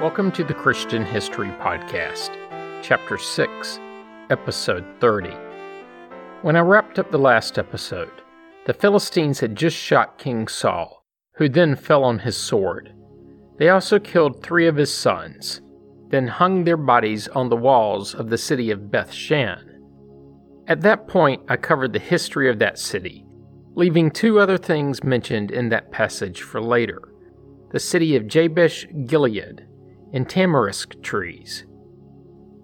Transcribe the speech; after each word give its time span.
Welcome 0.00 0.32
to 0.32 0.44
the 0.44 0.54
Christian 0.54 1.04
History 1.04 1.50
Podcast, 1.60 2.30
Chapter 2.82 3.18
6, 3.18 3.80
Episode 4.30 4.86
30. 4.98 5.28
When 6.40 6.56
I 6.56 6.60
wrapped 6.60 6.98
up 6.98 7.10
the 7.10 7.18
last 7.18 7.58
episode, 7.58 8.22
the 8.64 8.72
Philistines 8.72 9.40
had 9.40 9.54
just 9.54 9.76
shot 9.76 10.16
King 10.16 10.48
Saul, 10.48 11.04
who 11.34 11.50
then 11.50 11.76
fell 11.76 12.02
on 12.02 12.20
his 12.20 12.34
sword. 12.34 12.94
They 13.58 13.68
also 13.68 13.98
killed 13.98 14.42
three 14.42 14.66
of 14.66 14.76
his 14.76 14.92
sons, 14.92 15.60
then 16.08 16.28
hung 16.28 16.64
their 16.64 16.78
bodies 16.78 17.28
on 17.28 17.50
the 17.50 17.56
walls 17.56 18.14
of 18.14 18.30
the 18.30 18.38
city 18.38 18.70
of 18.70 18.90
Beth 18.90 19.12
Shan. 19.12 19.82
At 20.66 20.80
that 20.80 21.08
point, 21.08 21.42
I 21.46 21.58
covered 21.58 21.92
the 21.92 21.98
history 21.98 22.48
of 22.48 22.58
that 22.60 22.78
city, 22.78 23.26
leaving 23.74 24.10
two 24.10 24.40
other 24.40 24.56
things 24.56 25.04
mentioned 25.04 25.50
in 25.50 25.68
that 25.68 25.92
passage 25.92 26.40
for 26.40 26.62
later 26.62 27.02
the 27.72 27.78
city 27.78 28.16
of 28.16 28.26
Jabesh 28.26 28.84
Gilead 29.06 29.66
and 30.12 30.28
tamarisk 30.28 31.00
trees. 31.02 31.66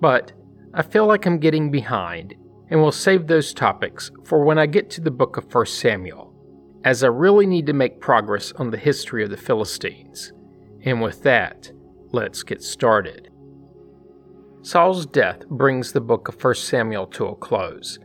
But 0.00 0.32
I 0.74 0.82
feel 0.82 1.06
like 1.06 1.26
I'm 1.26 1.38
getting 1.38 1.70
behind 1.70 2.34
and 2.68 2.80
will 2.80 2.92
save 2.92 3.26
those 3.26 3.54
topics 3.54 4.10
for 4.24 4.44
when 4.44 4.58
I 4.58 4.66
get 4.66 4.90
to 4.90 5.00
the 5.00 5.10
book 5.10 5.36
of 5.36 5.54
1 5.54 5.66
Samuel, 5.66 6.34
as 6.84 7.02
I 7.02 7.08
really 7.08 7.46
need 7.46 7.66
to 7.66 7.72
make 7.72 8.00
progress 8.00 8.52
on 8.52 8.70
the 8.70 8.76
history 8.76 9.24
of 9.24 9.30
the 9.30 9.36
Philistines. 9.36 10.32
And 10.84 11.00
with 11.00 11.22
that, 11.22 11.70
let's 12.12 12.42
get 12.42 12.62
started. 12.62 13.30
Saul's 14.62 15.06
death 15.06 15.46
brings 15.48 15.92
the 15.92 16.00
book 16.00 16.28
of 16.28 16.42
1 16.42 16.54
Samuel 16.56 17.06
to 17.08 17.26
a 17.26 17.36
close, 17.36 17.98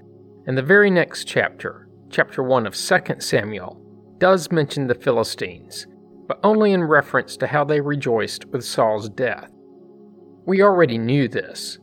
and 0.46 0.58
the 0.58 0.62
very 0.62 0.92
next 0.92 1.26
chapter, 1.26 1.90
chapter 2.10 2.44
1 2.44 2.68
of 2.68 2.76
2 2.76 3.16
Samuel, 3.20 3.82
does 4.20 4.52
mention 4.52 4.86
the 4.86 4.96
Philistines 4.96 5.88
but 6.32 6.40
only 6.46 6.72
in 6.72 6.82
reference 6.82 7.36
to 7.36 7.46
how 7.46 7.66
they 7.66 7.82
rejoiced 7.82 8.46
with 8.46 8.64
Saul's 8.64 9.10
death. 9.10 9.52
We 10.46 10.62
already 10.62 10.98
knew 10.98 11.28
this. 11.28 11.78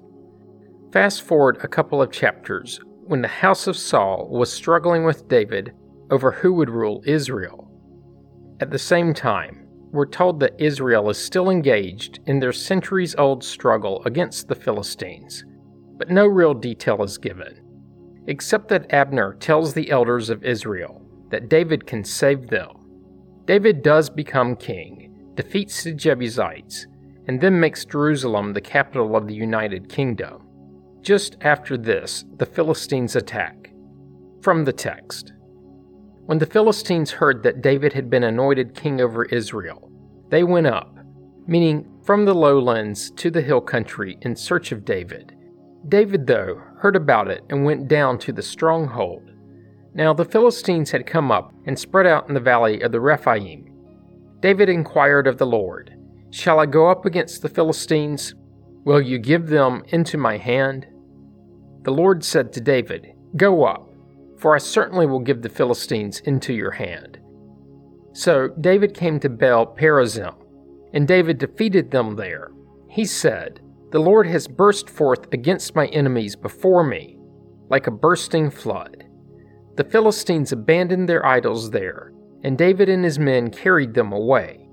Fast 0.90 1.20
forward 1.20 1.58
a 1.62 1.68
couple 1.68 2.00
of 2.00 2.10
chapters 2.10 2.80
when 3.04 3.20
the 3.20 3.28
house 3.28 3.66
of 3.66 3.76
Saul 3.76 4.26
was 4.30 4.50
struggling 4.50 5.04
with 5.04 5.28
David 5.28 5.74
over 6.10 6.30
who 6.30 6.54
would 6.54 6.70
rule 6.70 7.02
Israel. 7.04 7.70
At 8.60 8.70
the 8.70 8.78
same 8.78 9.12
time, 9.12 9.68
we're 9.92 10.06
told 10.06 10.40
that 10.40 10.58
Israel 10.58 11.10
is 11.10 11.22
still 11.22 11.50
engaged 11.50 12.20
in 12.24 12.40
their 12.40 12.54
centuries 12.54 13.14
old 13.16 13.44
struggle 13.44 14.02
against 14.06 14.48
the 14.48 14.54
Philistines, 14.54 15.44
but 15.98 16.08
no 16.08 16.26
real 16.26 16.54
detail 16.54 17.02
is 17.02 17.18
given, 17.18 17.60
except 18.28 18.68
that 18.68 18.94
Abner 18.94 19.34
tells 19.34 19.74
the 19.74 19.90
elders 19.90 20.30
of 20.30 20.42
Israel 20.42 21.02
that 21.28 21.50
David 21.50 21.86
can 21.86 22.02
save 22.02 22.46
them 22.46 22.77
David 23.48 23.82
does 23.82 24.10
become 24.10 24.56
king, 24.56 25.32
defeats 25.34 25.82
the 25.82 25.92
Jebusites, 25.92 26.86
and 27.28 27.40
then 27.40 27.58
makes 27.58 27.86
Jerusalem 27.86 28.52
the 28.52 28.60
capital 28.60 29.16
of 29.16 29.26
the 29.26 29.34
United 29.34 29.88
Kingdom. 29.88 30.46
Just 31.00 31.38
after 31.40 31.78
this, 31.78 32.26
the 32.36 32.44
Philistines 32.44 33.16
attack. 33.16 33.72
From 34.42 34.66
the 34.66 34.72
text 34.74 35.32
When 36.26 36.36
the 36.36 36.44
Philistines 36.44 37.10
heard 37.10 37.42
that 37.42 37.62
David 37.62 37.94
had 37.94 38.10
been 38.10 38.24
anointed 38.24 38.74
king 38.74 39.00
over 39.00 39.24
Israel, 39.24 39.90
they 40.28 40.44
went 40.44 40.66
up, 40.66 40.98
meaning 41.46 41.88
from 42.04 42.26
the 42.26 42.34
lowlands 42.34 43.10
to 43.12 43.30
the 43.30 43.40
hill 43.40 43.62
country, 43.62 44.18
in 44.20 44.36
search 44.36 44.72
of 44.72 44.84
David. 44.84 45.34
David, 45.88 46.26
though, 46.26 46.60
heard 46.80 46.96
about 46.96 47.28
it 47.28 47.44
and 47.48 47.64
went 47.64 47.88
down 47.88 48.18
to 48.18 48.32
the 48.34 48.42
stronghold 48.42 49.27
now 49.98 50.14
the 50.14 50.24
Philistines 50.24 50.92
had 50.92 51.06
come 51.06 51.32
up 51.32 51.52
and 51.66 51.76
spread 51.76 52.06
out 52.06 52.28
in 52.28 52.34
the 52.34 52.40
valley 52.40 52.80
of 52.82 52.92
the 52.92 53.00
Rephaim. 53.00 53.68
David 54.38 54.68
inquired 54.68 55.26
of 55.26 55.38
the 55.38 55.46
Lord, 55.46 55.92
Shall 56.30 56.60
I 56.60 56.66
go 56.66 56.88
up 56.88 57.04
against 57.04 57.42
the 57.42 57.48
Philistines? 57.48 58.32
Will 58.84 59.00
you 59.00 59.18
give 59.18 59.48
them 59.48 59.82
into 59.88 60.16
my 60.16 60.36
hand? 60.36 60.86
The 61.82 61.90
Lord 61.90 62.22
said 62.22 62.52
to 62.52 62.60
David, 62.60 63.12
Go 63.36 63.64
up, 63.64 63.90
for 64.38 64.54
I 64.54 64.58
certainly 64.58 65.04
will 65.04 65.18
give 65.18 65.42
the 65.42 65.48
Philistines 65.48 66.20
into 66.20 66.52
your 66.52 66.70
hand. 66.70 67.18
So 68.12 68.50
David 68.60 68.94
came 68.94 69.18
to 69.18 69.28
Baal 69.28 69.66
Perazim, 69.66 70.36
and 70.92 71.08
David 71.08 71.38
defeated 71.38 71.90
them 71.90 72.14
there. 72.14 72.52
He 72.88 73.04
said, 73.04 73.60
The 73.90 73.98
Lord 73.98 74.28
has 74.28 74.46
burst 74.46 74.88
forth 74.88 75.26
against 75.32 75.74
my 75.74 75.86
enemies 75.86 76.36
before 76.36 76.84
me, 76.84 77.18
like 77.68 77.88
a 77.88 77.90
bursting 77.90 78.48
flood. 78.48 79.07
The 79.78 79.84
Philistines 79.84 80.50
abandoned 80.50 81.08
their 81.08 81.24
idols 81.24 81.70
there, 81.70 82.12
and 82.42 82.58
David 82.58 82.88
and 82.88 83.04
his 83.04 83.20
men 83.20 83.48
carried 83.48 83.94
them 83.94 84.12
away. 84.12 84.68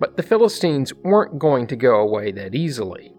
But 0.00 0.16
the 0.16 0.22
Philistines 0.22 0.94
weren't 1.04 1.38
going 1.38 1.66
to 1.66 1.76
go 1.76 2.00
away 2.00 2.32
that 2.32 2.54
easily. 2.54 3.12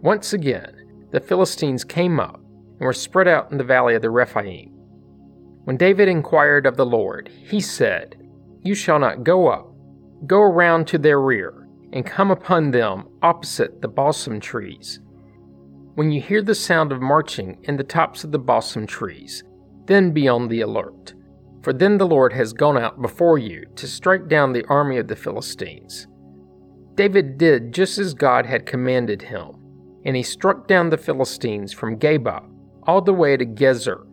Once 0.00 0.32
again, 0.32 0.74
the 1.10 1.20
Philistines 1.20 1.84
came 1.84 2.18
up 2.18 2.36
and 2.36 2.80
were 2.80 2.94
spread 2.94 3.28
out 3.28 3.52
in 3.52 3.58
the 3.58 3.64
valley 3.64 3.96
of 3.96 4.00
the 4.00 4.08
Rephaim. 4.08 4.70
When 5.64 5.76
David 5.76 6.08
inquired 6.08 6.64
of 6.64 6.78
the 6.78 6.86
Lord, 6.86 7.28
he 7.28 7.60
said, 7.60 8.16
You 8.62 8.74
shall 8.74 8.98
not 8.98 9.24
go 9.24 9.48
up. 9.48 9.74
Go 10.26 10.40
around 10.40 10.86
to 10.86 10.96
their 10.96 11.20
rear, 11.20 11.68
and 11.92 12.06
come 12.06 12.30
upon 12.30 12.70
them 12.70 13.08
opposite 13.20 13.82
the 13.82 13.88
balsam 13.88 14.40
trees. 14.40 15.00
When 15.96 16.10
you 16.10 16.22
hear 16.22 16.40
the 16.40 16.54
sound 16.54 16.92
of 16.92 17.02
marching 17.02 17.58
in 17.64 17.76
the 17.76 17.84
tops 17.84 18.24
of 18.24 18.32
the 18.32 18.38
balsam 18.38 18.86
trees, 18.86 19.44
then 19.86 20.12
be 20.12 20.28
on 20.28 20.48
the 20.48 20.60
alert, 20.60 21.14
for 21.62 21.72
then 21.72 21.98
the 21.98 22.06
Lord 22.06 22.32
has 22.32 22.52
gone 22.52 22.78
out 22.78 23.00
before 23.00 23.38
you 23.38 23.66
to 23.76 23.86
strike 23.86 24.28
down 24.28 24.52
the 24.52 24.64
army 24.66 24.98
of 24.98 25.08
the 25.08 25.16
Philistines. 25.16 26.06
David 26.94 27.38
did 27.38 27.72
just 27.72 27.98
as 27.98 28.14
God 28.14 28.46
had 28.46 28.66
commanded 28.66 29.22
him, 29.22 29.52
and 30.04 30.16
he 30.16 30.22
struck 30.22 30.66
down 30.66 30.90
the 30.90 30.98
Philistines 30.98 31.72
from 31.72 31.98
Geba 31.98 32.48
all 32.84 33.00
the 33.00 33.14
way 33.14 33.36
to 33.36 33.46
Gezer. 33.46 34.06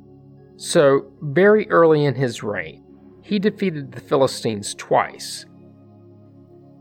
So, 0.57 1.11
very 1.21 1.69
early 1.69 2.05
in 2.05 2.15
his 2.15 2.43
reign, 2.43 2.83
he 3.21 3.39
defeated 3.39 3.91
the 3.91 4.01
Philistines 4.01 4.75
twice. 4.75 5.45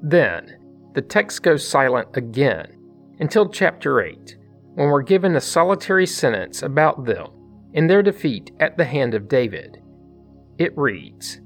Then, 0.03 0.56
the 0.94 1.03
text 1.03 1.43
goes 1.43 1.66
silent 1.66 2.09
again 2.15 2.77
until 3.21 3.48
chapter 3.48 4.00
8, 4.00 4.37
when 4.75 4.88
we're 4.88 5.03
given 5.03 5.37
a 5.37 5.41
solitary 5.41 6.06
sentence 6.06 6.62
about 6.62 7.04
them 7.04 7.38
in 7.72 7.86
their 7.86 8.02
defeat 8.02 8.50
at 8.60 8.76
the 8.76 8.84
hand 8.84 9.14
of 9.14 9.28
David. 9.28 9.82
It 10.58 10.76
reads 10.76 11.40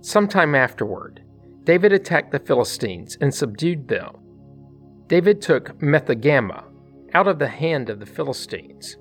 Sometime 0.00 0.54
afterward, 0.54 1.22
David 1.64 1.92
attacked 1.92 2.30
the 2.30 2.38
Philistines 2.38 3.16
and 3.20 3.34
subdued 3.34 3.88
them. 3.88 4.16
David 5.06 5.40
took 5.40 5.78
Metheg-ammah 5.80 6.64
out 7.14 7.28
of 7.28 7.38
the 7.38 7.48
hand 7.48 7.88
of 7.88 8.00
the 8.00 8.06
Philistines. 8.06 8.96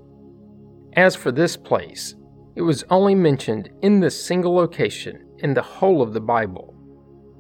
As 0.96 1.16
for 1.16 1.32
this 1.32 1.58
place, 1.58 2.16
it 2.56 2.62
was 2.62 2.84
only 2.90 3.16
mentioned 3.16 3.70
in 3.82 4.00
this 4.00 4.24
single 4.24 4.54
location 4.54 5.26
in 5.40 5.54
the 5.54 5.62
whole 5.62 6.02
of 6.02 6.14
the 6.14 6.22
Bible, 6.22 6.74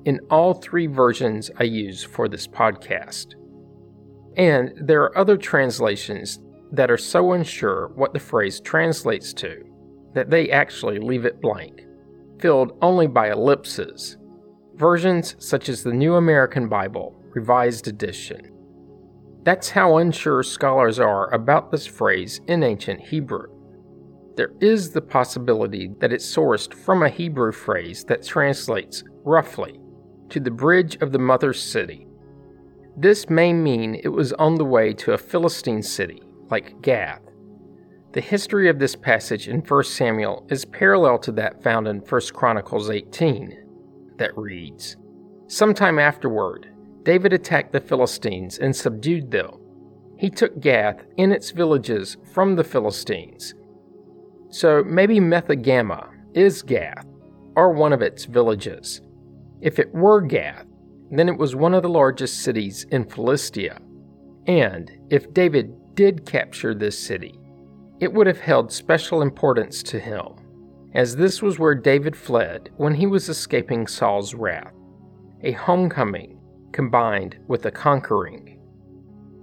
in 0.06 0.20
all 0.30 0.54
three 0.54 0.88
versions 0.88 1.52
I 1.58 1.64
use 1.64 2.04
for 2.04 2.28
this 2.28 2.48
podcast. 2.48 3.36
And 4.36 4.74
there 4.76 5.04
are 5.04 5.18
other 5.18 5.38
translations 5.38 6.40
that 6.74 6.90
are 6.90 6.98
so 6.98 7.34
unsure 7.34 7.92
what 7.96 8.14
the 8.14 8.20
phrase 8.20 8.60
translates 8.60 9.32
to 9.32 9.64
that 10.14 10.30
they 10.30 10.50
actually 10.50 11.00
leave 11.00 11.24
it 11.24 11.40
blank, 11.40 11.86
filled 12.40 12.78
only 12.82 13.08
by 13.08 13.32
ellipses. 13.32 14.18
Versions 14.76 15.36
such 15.38 15.70
as 15.70 15.84
the 15.84 15.94
New 15.94 16.16
American 16.16 16.68
Bible, 16.68 17.16
Revised 17.36 17.88
Edition. 17.88 18.50
That's 19.44 19.70
how 19.70 19.98
unsure 19.98 20.42
scholars 20.42 21.00
are 21.00 21.32
about 21.34 21.70
this 21.70 21.86
phrase 21.86 22.42
in 22.48 22.64
ancient 22.64 23.02
Hebrew. 23.02 23.48
There 24.36 24.54
is 24.60 24.90
the 24.90 25.02
possibility 25.02 25.92
that 26.00 26.12
it's 26.12 26.26
sourced 26.26 26.74
from 26.74 27.04
a 27.04 27.10
Hebrew 27.10 27.52
phrase 27.52 28.04
that 28.06 28.26
translates, 28.26 29.04
roughly, 29.24 29.80
to 30.30 30.40
the 30.40 30.50
bridge 30.50 30.96
of 31.02 31.12
the 31.12 31.20
mother 31.20 31.54
city. 31.54 32.08
This 32.98 33.30
may 33.30 33.54
mean 33.54 34.00
it 34.04 34.08
was 34.08 34.34
on 34.34 34.56
the 34.56 34.66
way 34.66 34.94
to 34.94 35.14
a 35.14 35.18
Philistine 35.20 35.84
city 35.84 36.24
like 36.54 36.84
Gath. 36.84 37.20
The 38.12 38.22
history 38.22 38.70
of 38.70 38.78
this 38.78 38.96
passage 38.96 39.48
in 39.48 39.62
1 39.62 39.84
Samuel 39.86 40.46
is 40.52 40.66
parallel 40.66 41.18
to 41.18 41.32
that 41.32 41.64
found 41.64 41.88
in 41.88 41.98
1 41.98 42.22
Chronicles 42.32 42.92
18, 42.92 43.58
that 44.18 44.38
reads 44.38 44.96
Sometime 45.48 45.98
afterward, 45.98 46.70
David 47.02 47.34
attacked 47.34 47.74
the 47.74 47.82
Philistines 47.82 48.60
and 48.60 48.76
subdued 48.76 49.32
them. 49.32 49.50
He 50.20 50.30
took 50.30 50.60
Gath 50.60 51.04
and 51.18 51.34
its 51.34 51.50
villages 51.50 52.18
from 52.34 52.56
the 52.56 52.64
Philistines. 52.64 53.56
So 54.50 54.84
maybe 54.84 55.20
Metheg-ammah 55.20 56.08
is 56.36 56.62
Gath, 56.62 57.08
or 57.56 57.74
one 57.74 57.94
of 57.94 58.04
its 58.04 58.26
villages. 58.26 59.02
If 59.60 59.80
it 59.80 59.92
were 59.92 60.22
Gath, 60.22 60.68
then 61.10 61.30
it 61.30 61.38
was 61.40 61.56
one 61.56 61.74
of 61.74 61.82
the 61.82 61.90
largest 61.90 62.44
cities 62.44 62.86
in 62.92 63.06
Philistia. 63.06 63.80
And 64.46 64.92
if 65.10 65.34
David 65.34 65.74
did 65.96 66.26
capture 66.26 66.74
this 66.74 66.98
city, 66.98 67.40
it 68.00 68.12
would 68.12 68.28
have 68.28 68.40
held 68.40 68.72
special 68.72 69.22
importance 69.22 69.84
to 69.84 70.00
him, 70.00 70.26
as 70.94 71.16
this 71.16 71.42
was 71.42 71.60
where 71.60 71.76
David 71.76 72.16
fled 72.16 72.70
when 72.78 72.94
he 72.94 73.08
was 73.08 73.30
escaping 73.30 73.88
Saul's 73.88 74.34
wrath, 74.34 74.74
a 75.42 75.52
homecoming 75.52 76.40
combined 76.72 77.38
with 77.48 77.66
a 77.66 77.72
conquering. 77.72 78.60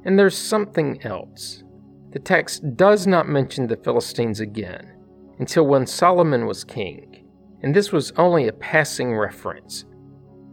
And 0.05 0.19
there's 0.19 0.37
something 0.37 1.02
else. 1.02 1.62
The 2.11 2.19
text 2.19 2.76
does 2.76 3.06
not 3.06 3.29
mention 3.29 3.67
the 3.67 3.76
Philistines 3.76 4.41
again 4.41 4.93
until 5.38 5.67
when 5.67 5.87
Solomon 5.87 6.46
was 6.46 6.64
king, 6.64 7.25
and 7.62 7.75
this 7.75 7.93
was 7.93 8.12
only 8.17 8.49
a 8.49 8.53
passing 8.53 9.17
reference, 9.17 9.85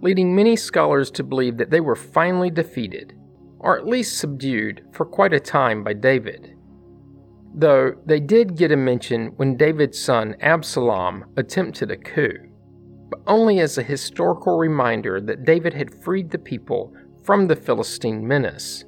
leading 0.02 0.36
many 0.36 0.56
scholars 0.56 1.10
to 1.12 1.24
believe 1.24 1.58
that 1.58 1.72
they 1.72 1.82
were 1.82 1.96
finally 1.96 2.52
defeated, 2.52 3.14
or 3.60 3.78
at 3.78 3.88
least 3.88 4.18
subdued, 4.18 4.86
for 4.92 5.06
quite 5.06 5.34
a 5.34 5.40
time 5.40 5.84
by 5.84 5.94
David. 5.94 6.56
Though 7.56 7.96
they 8.06 8.20
did 8.20 8.56
get 8.56 8.72
a 8.72 8.78
mention 8.78 9.28
when 9.38 9.58
David's 9.58 10.00
son 10.00 10.36
Absalom 10.42 11.26
attempted 11.38 11.92
a 11.92 11.98
coup, 11.98 12.50
but 13.10 13.22
only 13.26 13.60
as 13.60 13.78
a 13.78 13.84
historical 13.84 14.58
reminder 14.58 15.20
that 15.22 15.46
David 15.46 15.74
had 15.74 16.04
freed 16.04 16.30
the 16.30 16.38
people 16.38 16.94
from 17.24 17.48
the 17.48 17.56
Philistine 17.56 18.28
menace 18.28 18.86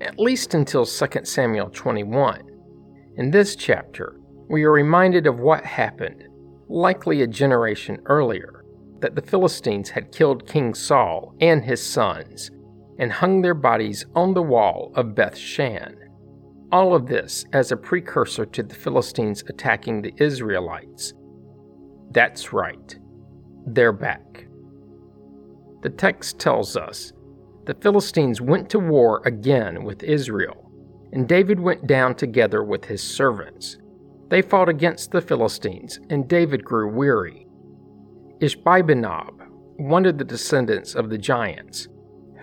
at 0.00 0.18
least 0.18 0.54
until 0.54 0.84
2 0.84 1.06
Samuel 1.24 1.70
21. 1.70 2.42
In 3.16 3.30
this 3.30 3.56
chapter, 3.56 4.20
we 4.48 4.64
are 4.64 4.72
reminded 4.72 5.26
of 5.26 5.38
what 5.38 5.64
happened, 5.64 6.28
likely 6.68 7.22
a 7.22 7.26
generation 7.26 7.98
earlier, 8.06 8.64
that 9.00 9.14
the 9.14 9.22
Philistines 9.22 9.90
had 9.90 10.12
killed 10.12 10.46
King 10.46 10.74
Saul 10.74 11.34
and 11.40 11.64
his 11.64 11.84
sons 11.84 12.50
and 12.98 13.12
hung 13.12 13.42
their 13.42 13.54
bodies 13.54 14.06
on 14.14 14.34
the 14.34 14.42
wall 14.42 14.92
of 14.94 15.14
Beth 15.14 15.36
Shan. 15.36 15.96
All 16.72 16.94
of 16.94 17.06
this 17.06 17.44
as 17.52 17.70
a 17.70 17.76
precursor 17.76 18.44
to 18.46 18.62
the 18.62 18.74
Philistines 18.74 19.44
attacking 19.48 20.02
the 20.02 20.14
Israelites. 20.18 21.12
That's 22.10 22.52
right, 22.52 22.98
they're 23.66 23.92
back. 23.92 24.46
The 25.82 25.90
text 25.90 26.38
tells 26.38 26.76
us 26.76 27.12
the 27.66 27.74
Philistines 27.74 28.40
went 28.40 28.70
to 28.70 28.78
war 28.78 29.22
again 29.24 29.84
with 29.84 30.02
Israel, 30.02 30.70
and 31.12 31.28
David 31.28 31.60
went 31.60 31.86
down 31.86 32.14
together 32.14 32.64
with 32.64 32.84
his 32.84 33.02
servants. 33.02 33.78
They 34.28 34.42
fought 34.42 34.68
against 34.68 35.12
the 35.12 35.20
Philistines, 35.20 36.00
and 36.10 36.28
David 36.28 36.64
grew 36.64 36.92
weary. 36.92 37.46
Ishbi-benob, 38.40 39.46
one 39.76 40.06
of 40.06 40.18
the 40.18 40.24
descendants 40.24 40.94
of 40.94 41.10
the 41.10 41.18
giants, 41.18 41.88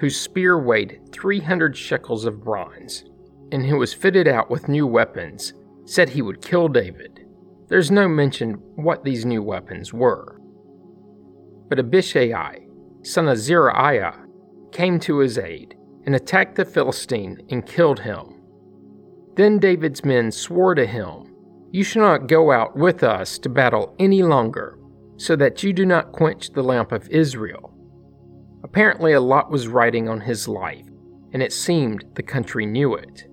whose 0.04 0.20
spear 0.20 0.60
weighed 0.60 1.00
300 1.14 1.78
shekels 1.78 2.26
of 2.26 2.44
bronze, 2.44 3.06
and 3.54 3.66
who 3.66 3.78
was 3.78 3.94
fitted 3.94 4.28
out 4.28 4.50
with 4.50 4.68
new 4.68 4.86
weapons, 4.86 5.54
said 5.86 6.10
he 6.10 6.22
would 6.22 6.42
kill 6.42 6.68
David. 6.68 7.26
There's 7.70 7.90
no 7.90 8.10
mention 8.10 8.56
what 8.76 9.06
these 9.06 9.24
new 9.24 9.42
weapons 9.42 9.94
were. 9.94 10.42
But 11.70 11.80
Abishai, 11.80 12.68
son 13.02 13.30
of 13.30 13.38
Zeruiah, 13.38 14.26
came 14.74 15.00
to 15.00 15.20
his 15.20 15.38
aid 15.38 15.78
and 16.06 16.16
attacked 16.16 16.56
the 16.56 16.66
Philistine 16.66 17.38
and 17.50 17.66
killed 17.66 18.02
him. 18.02 18.42
Then 19.38 19.58
David's 19.58 20.04
men 20.04 20.34
swore 20.34 20.76
to 20.76 20.86
him, 20.86 21.34
You 21.72 21.86
shall 21.86 22.02
not 22.04 22.28
go 22.28 22.52
out 22.52 22.76
with 22.76 23.04
us 23.04 23.40
to 23.40 23.48
battle 23.48 23.96
any 24.00 24.22
longer, 24.22 24.78
so 25.16 25.38
that 25.38 25.64
you 25.64 25.72
do 25.72 25.86
not 25.86 26.12
quench 26.12 26.50
the 26.50 26.62
lamp 26.62 26.92
of 26.92 27.08
Israel. 27.08 27.73
Apparently, 28.74 29.14
a 29.14 29.22
lot 29.22 29.52
was 29.52 29.68
riding 29.68 30.10
on 30.10 30.20
his 30.20 30.48
life, 30.48 30.88
and 31.32 31.44
it 31.44 31.54
seemed 31.54 32.06
the 32.16 32.24
country 32.24 32.66
knew 32.66 32.96
it. 32.96 33.28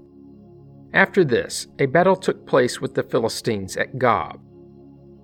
After 0.93 1.25
this, 1.25 1.67
a 1.79 1.87
battle 1.87 2.15
took 2.15 2.47
place 2.47 2.79
with 2.79 2.95
the 2.95 3.03
Philistines 3.03 3.79
at 3.79 3.99
Gob. 3.99 4.39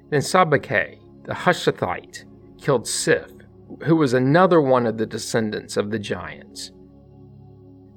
Then 0.08 0.22
Sibbechai, 0.22 1.00
the 1.24 1.34
Hushathite, 1.34 2.24
killed 2.58 2.86
Siph, 2.86 3.42
who 3.82 3.96
was 3.96 4.14
another 4.14 4.62
one 4.62 4.86
of 4.86 4.96
the 4.96 5.04
descendants 5.04 5.76
of 5.76 5.90
the 5.90 5.98
giants. 5.98 6.72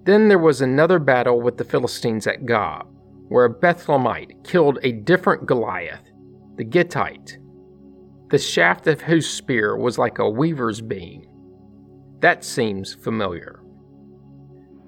Then 0.04 0.28
there 0.28 0.40
was 0.40 0.60
another 0.60 1.00
battle 1.00 1.40
with 1.40 1.56
the 1.56 1.64
Philistines 1.64 2.28
at 2.28 2.46
Gob, 2.46 2.86
where 3.30 3.46
a 3.46 3.54
Bethlehemite 3.54 4.44
killed 4.44 4.78
a 4.84 4.92
different 4.92 5.46
Goliath, 5.46 6.04
the 6.58 6.66
Gittite, 6.66 7.38
the 8.30 8.38
shaft 8.38 8.88
of 8.88 9.00
whose 9.00 9.30
spear 9.30 9.78
was 9.78 9.98
like 9.98 10.20
a 10.20 10.30
weaver's 10.30 10.82
beam. 10.82 11.29
That 12.22 12.44
seems 12.44 12.94
familiar. 12.94 13.62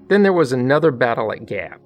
Then 0.08 0.22
there 0.22 0.32
was 0.32 0.52
another 0.52 0.90
battle 0.90 1.32
at 1.32 1.46
Gath, 1.46 1.80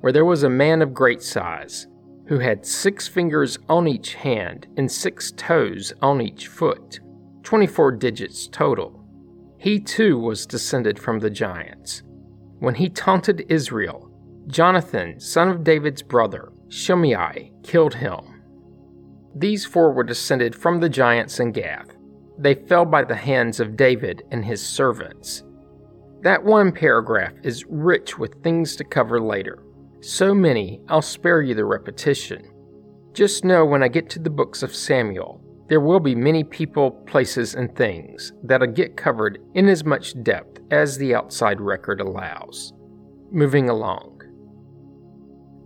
where 0.00 0.12
there 0.12 0.24
was 0.24 0.42
a 0.42 0.50
man 0.50 0.82
of 0.82 0.92
great 0.92 1.22
size, 1.22 1.86
who 2.26 2.38
had 2.38 2.66
six 2.66 3.08
fingers 3.08 3.58
on 3.68 3.88
each 3.88 4.14
hand 4.14 4.66
and 4.76 4.90
six 4.90 5.32
toes 5.32 5.92
on 6.02 6.20
each 6.20 6.46
foot 6.46 7.00
24 7.42 7.92
digits 7.92 8.46
total. 8.48 9.04
He 9.58 9.80
too 9.80 10.18
was 10.18 10.46
descended 10.46 10.98
from 10.98 11.18
the 11.18 11.30
giants. 11.30 12.02
When 12.60 12.74
he 12.74 12.88
taunted 12.88 13.46
Israel, 13.48 14.10
Jonathan, 14.46 15.18
son 15.18 15.48
of 15.48 15.64
David's 15.64 16.02
brother, 16.02 16.52
Shimei, 16.68 17.52
killed 17.62 17.94
him. 17.94 18.42
These 19.34 19.64
four 19.64 19.92
were 19.92 20.04
descended 20.04 20.54
from 20.54 20.80
the 20.80 20.88
giants 20.88 21.40
in 21.40 21.52
Gath. 21.52 21.96
They 22.40 22.54
fell 22.54 22.86
by 22.86 23.04
the 23.04 23.14
hands 23.14 23.60
of 23.60 23.76
David 23.76 24.22
and 24.30 24.42
his 24.42 24.66
servants. 24.66 25.44
That 26.22 26.42
one 26.42 26.72
paragraph 26.72 27.34
is 27.42 27.66
rich 27.68 28.18
with 28.18 28.42
things 28.42 28.76
to 28.76 28.84
cover 28.84 29.20
later. 29.20 29.62
So 30.00 30.34
many, 30.34 30.80
I'll 30.88 31.02
spare 31.02 31.42
you 31.42 31.54
the 31.54 31.66
repetition. 31.66 32.50
Just 33.12 33.44
know 33.44 33.66
when 33.66 33.82
I 33.82 33.88
get 33.88 34.08
to 34.10 34.18
the 34.18 34.30
books 34.30 34.62
of 34.62 34.74
Samuel, 34.74 35.44
there 35.68 35.80
will 35.80 36.00
be 36.00 36.14
many 36.14 36.42
people, 36.42 36.90
places, 36.90 37.54
and 37.54 37.76
things 37.76 38.32
that'll 38.42 38.68
get 38.68 38.96
covered 38.96 39.38
in 39.54 39.68
as 39.68 39.84
much 39.84 40.20
depth 40.22 40.60
as 40.70 40.96
the 40.96 41.14
outside 41.14 41.60
record 41.60 42.00
allows. 42.00 42.72
Moving 43.30 43.68
along. 43.68 44.22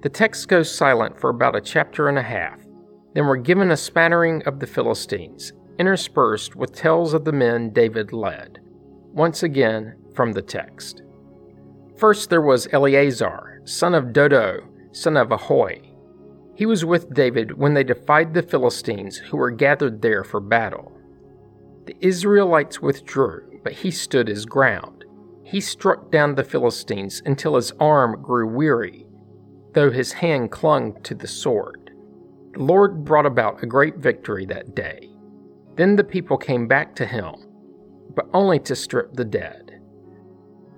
The 0.03 0.09
text 0.09 0.49
goes 0.49 0.75
silent 0.75 1.21
for 1.21 1.31
about 1.31 1.57
a 1.57 1.61
chapter 1.61 2.09
and 2.09 2.19
a 2.19 2.23
half. 2.23 2.59
Then 3.15 3.27
we're 3.27 3.37
given 3.37 3.71
a 3.71 3.77
spattering 3.77 4.43
of 4.43 4.59
the 4.59 4.67
Philistines, 4.67 5.53
interspersed 5.79 6.57
with 6.57 6.75
tales 6.75 7.15
of 7.15 7.25
the 7.25 7.33
men 7.33 7.71
David 7.71 8.13
led. 8.13 8.61
Once 9.13 9.43
again, 9.43 9.97
from 10.15 10.33
the 10.33 10.43
text. 10.43 11.03
First 11.97 12.31
there 12.31 12.43
was 12.43 12.69
Eleazar, 12.73 13.61
son 13.65 13.95
of 13.95 14.13
Dodo, 14.13 14.69
son 14.93 15.17
of 15.17 15.29
Ahohi. 15.29 15.91
he 16.55 16.67
was 16.67 16.85
with 16.85 17.13
David 17.13 17.59
when 17.59 17.75
they 17.75 17.85
defied 17.85 18.33
the 18.33 18.43
Philistines 18.43 19.17
who 19.17 19.37
were 19.37 19.51
gathered 19.51 20.03
there 20.03 20.23
for 20.23 20.41
battle. 20.41 20.93
The 21.87 21.97
Israelites 22.01 22.81
withdrew, 22.81 23.61
but 23.63 23.73
he 23.73 23.91
stood 23.91 24.29
his 24.29 24.47
ground. 24.47 25.05
He 25.43 25.61
struck 25.61 26.11
down 26.11 26.35
the 26.35 26.45
Philistines 26.45 27.23
until 27.27 27.57
his 27.57 27.73
arm 27.73 28.23
grew 28.23 28.49
weary, 28.49 29.07
though 29.73 29.91
his 29.91 30.13
hand 30.13 30.51
clung 30.51 31.01
to 31.03 31.15
the 31.15 31.29
sword. 31.29 31.91
The 32.55 32.63
Lord 32.63 33.05
brought 33.05 33.27
about 33.27 33.63
a 33.63 33.67
great 33.67 33.97
victory 33.97 34.47
that 34.47 34.75
day. 34.75 35.14
Then 35.77 35.97
the 35.97 36.05
people 36.05 36.37
came 36.37 36.69
back 36.69 36.95
to 36.97 37.07
him, 37.07 37.35
but 38.15 38.29
only 38.33 38.59
to 38.61 38.77
strip 38.77 39.13
the 39.15 39.25
dead. 39.25 39.81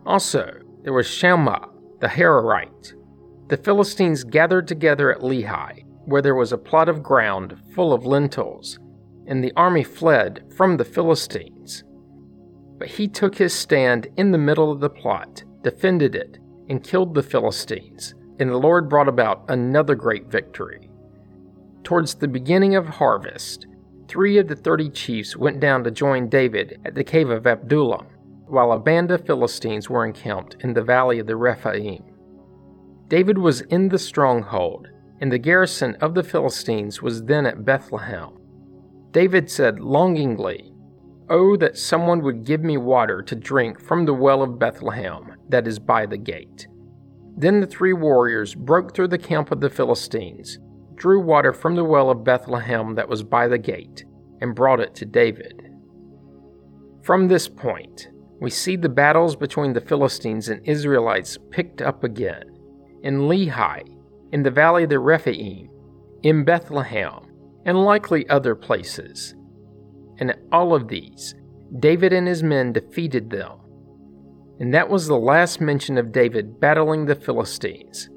Also, 0.04 0.60
there 0.82 0.92
was 0.92 1.06
Shammah 1.06 1.68
the 2.00 2.08
Hararite, 2.08 2.94
the 3.48 3.56
Philistines 3.56 4.24
gathered 4.24 4.66
together 4.66 5.12
at 5.12 5.20
Lehi, 5.20 5.84
where 6.06 6.20
there 6.20 6.34
was 6.34 6.52
a 6.52 6.58
plot 6.58 6.88
of 6.88 7.02
ground 7.02 7.56
full 7.74 7.92
of 7.92 8.04
lentils, 8.04 8.80
and 9.28 9.42
the 9.42 9.52
army 9.56 9.84
fled 9.84 10.52
from 10.56 10.76
the 10.76 10.84
Philistines. 10.84 11.84
But 12.78 12.88
he 12.88 13.06
took 13.06 13.36
his 13.36 13.54
stand 13.54 14.08
in 14.16 14.32
the 14.32 14.38
middle 14.38 14.72
of 14.72 14.80
the 14.80 14.90
plot, 14.90 15.44
defended 15.62 16.16
it, 16.16 16.38
and 16.68 16.82
killed 16.82 17.14
the 17.14 17.22
Philistines, 17.22 18.14
and 18.40 18.50
the 18.50 18.56
Lord 18.56 18.88
brought 18.88 19.08
about 19.08 19.44
another 19.48 19.94
great 19.94 20.26
victory. 20.26 20.90
Towards 21.84 22.16
the 22.16 22.28
beginning 22.28 22.74
of 22.74 22.88
harvest, 22.88 23.68
three 24.08 24.38
of 24.38 24.48
the 24.48 24.56
thirty 24.56 24.90
chiefs 24.90 25.36
went 25.36 25.60
down 25.60 25.84
to 25.84 25.90
join 25.90 26.28
David 26.28 26.80
at 26.84 26.94
the 26.94 27.04
cave 27.04 27.30
of 27.30 27.46
Adullam, 27.46 28.06
while 28.46 28.72
a 28.72 28.78
band 28.78 29.10
of 29.10 29.26
Philistines 29.26 29.90
were 29.90 30.06
encamped 30.06 30.56
in 30.60 30.74
the 30.74 30.82
valley 30.82 31.18
of 31.18 31.26
the 31.26 31.36
Rephaim. 31.36 32.04
David 33.08 33.38
was 33.38 33.60
in 33.62 33.88
the 33.88 33.98
stronghold, 33.98 34.88
and 35.20 35.30
the 35.30 35.38
garrison 35.38 35.96
of 36.00 36.14
the 36.14 36.22
Philistines 36.22 37.02
was 37.02 37.24
then 37.24 37.46
at 37.46 37.64
Bethlehem. 37.64 38.30
David 39.12 39.50
said 39.50 39.80
longingly, 39.80 40.72
Oh, 41.28 41.56
that 41.56 41.76
someone 41.76 42.22
would 42.22 42.44
give 42.44 42.62
me 42.62 42.76
water 42.76 43.20
to 43.22 43.34
drink 43.34 43.80
from 43.80 44.04
the 44.04 44.14
well 44.14 44.42
of 44.42 44.58
Bethlehem 44.58 45.34
that 45.48 45.66
is 45.66 45.78
by 45.78 46.06
the 46.06 46.16
gate. 46.16 46.68
Then 47.36 47.60
the 47.60 47.66
three 47.66 47.92
warriors 47.92 48.54
broke 48.54 48.94
through 48.94 49.08
the 49.08 49.18
camp 49.18 49.50
of 49.50 49.60
the 49.60 49.70
Philistines, 49.70 50.58
drew 50.96 51.20
water 51.20 51.52
from 51.52 51.76
the 51.76 51.84
well 51.84 52.10
of 52.10 52.24
Bethlehem 52.24 52.94
that 52.96 53.08
was 53.08 53.22
by 53.22 53.46
the 53.46 53.58
gate, 53.58 54.04
and 54.40 54.54
brought 54.54 54.80
it 54.80 54.94
to 54.96 55.04
David. 55.06 55.62
From 57.02 57.28
this 57.28 57.48
point, 57.48 58.08
we 58.40 58.50
see 58.50 58.76
the 58.76 58.88
battles 58.88 59.36
between 59.36 59.72
the 59.72 59.80
Philistines 59.80 60.48
and 60.48 60.66
Israelites 60.66 61.38
picked 61.50 61.80
up 61.80 62.04
again 62.04 62.42
in 63.02 63.20
Lehi, 63.20 63.82
in 64.32 64.42
the 64.42 64.50
valley 64.50 64.82
of 64.84 64.90
the 64.90 64.98
Rephaim, 64.98 65.68
in 66.22 66.44
Bethlehem, 66.44 67.26
and 67.64 67.84
likely 67.84 68.28
other 68.28 68.54
places. 68.54 69.34
And 70.18 70.34
all 70.50 70.74
of 70.74 70.88
these, 70.88 71.34
David 71.78 72.12
and 72.12 72.26
his 72.26 72.42
men 72.42 72.72
defeated 72.72 73.30
them. 73.30 73.60
and 74.58 74.72
that 74.72 74.88
was 74.88 75.06
the 75.06 75.18
last 75.18 75.60
mention 75.60 75.98
of 75.98 76.12
David 76.12 76.58
battling 76.60 77.04
the 77.04 77.14
Philistines, 77.14 78.08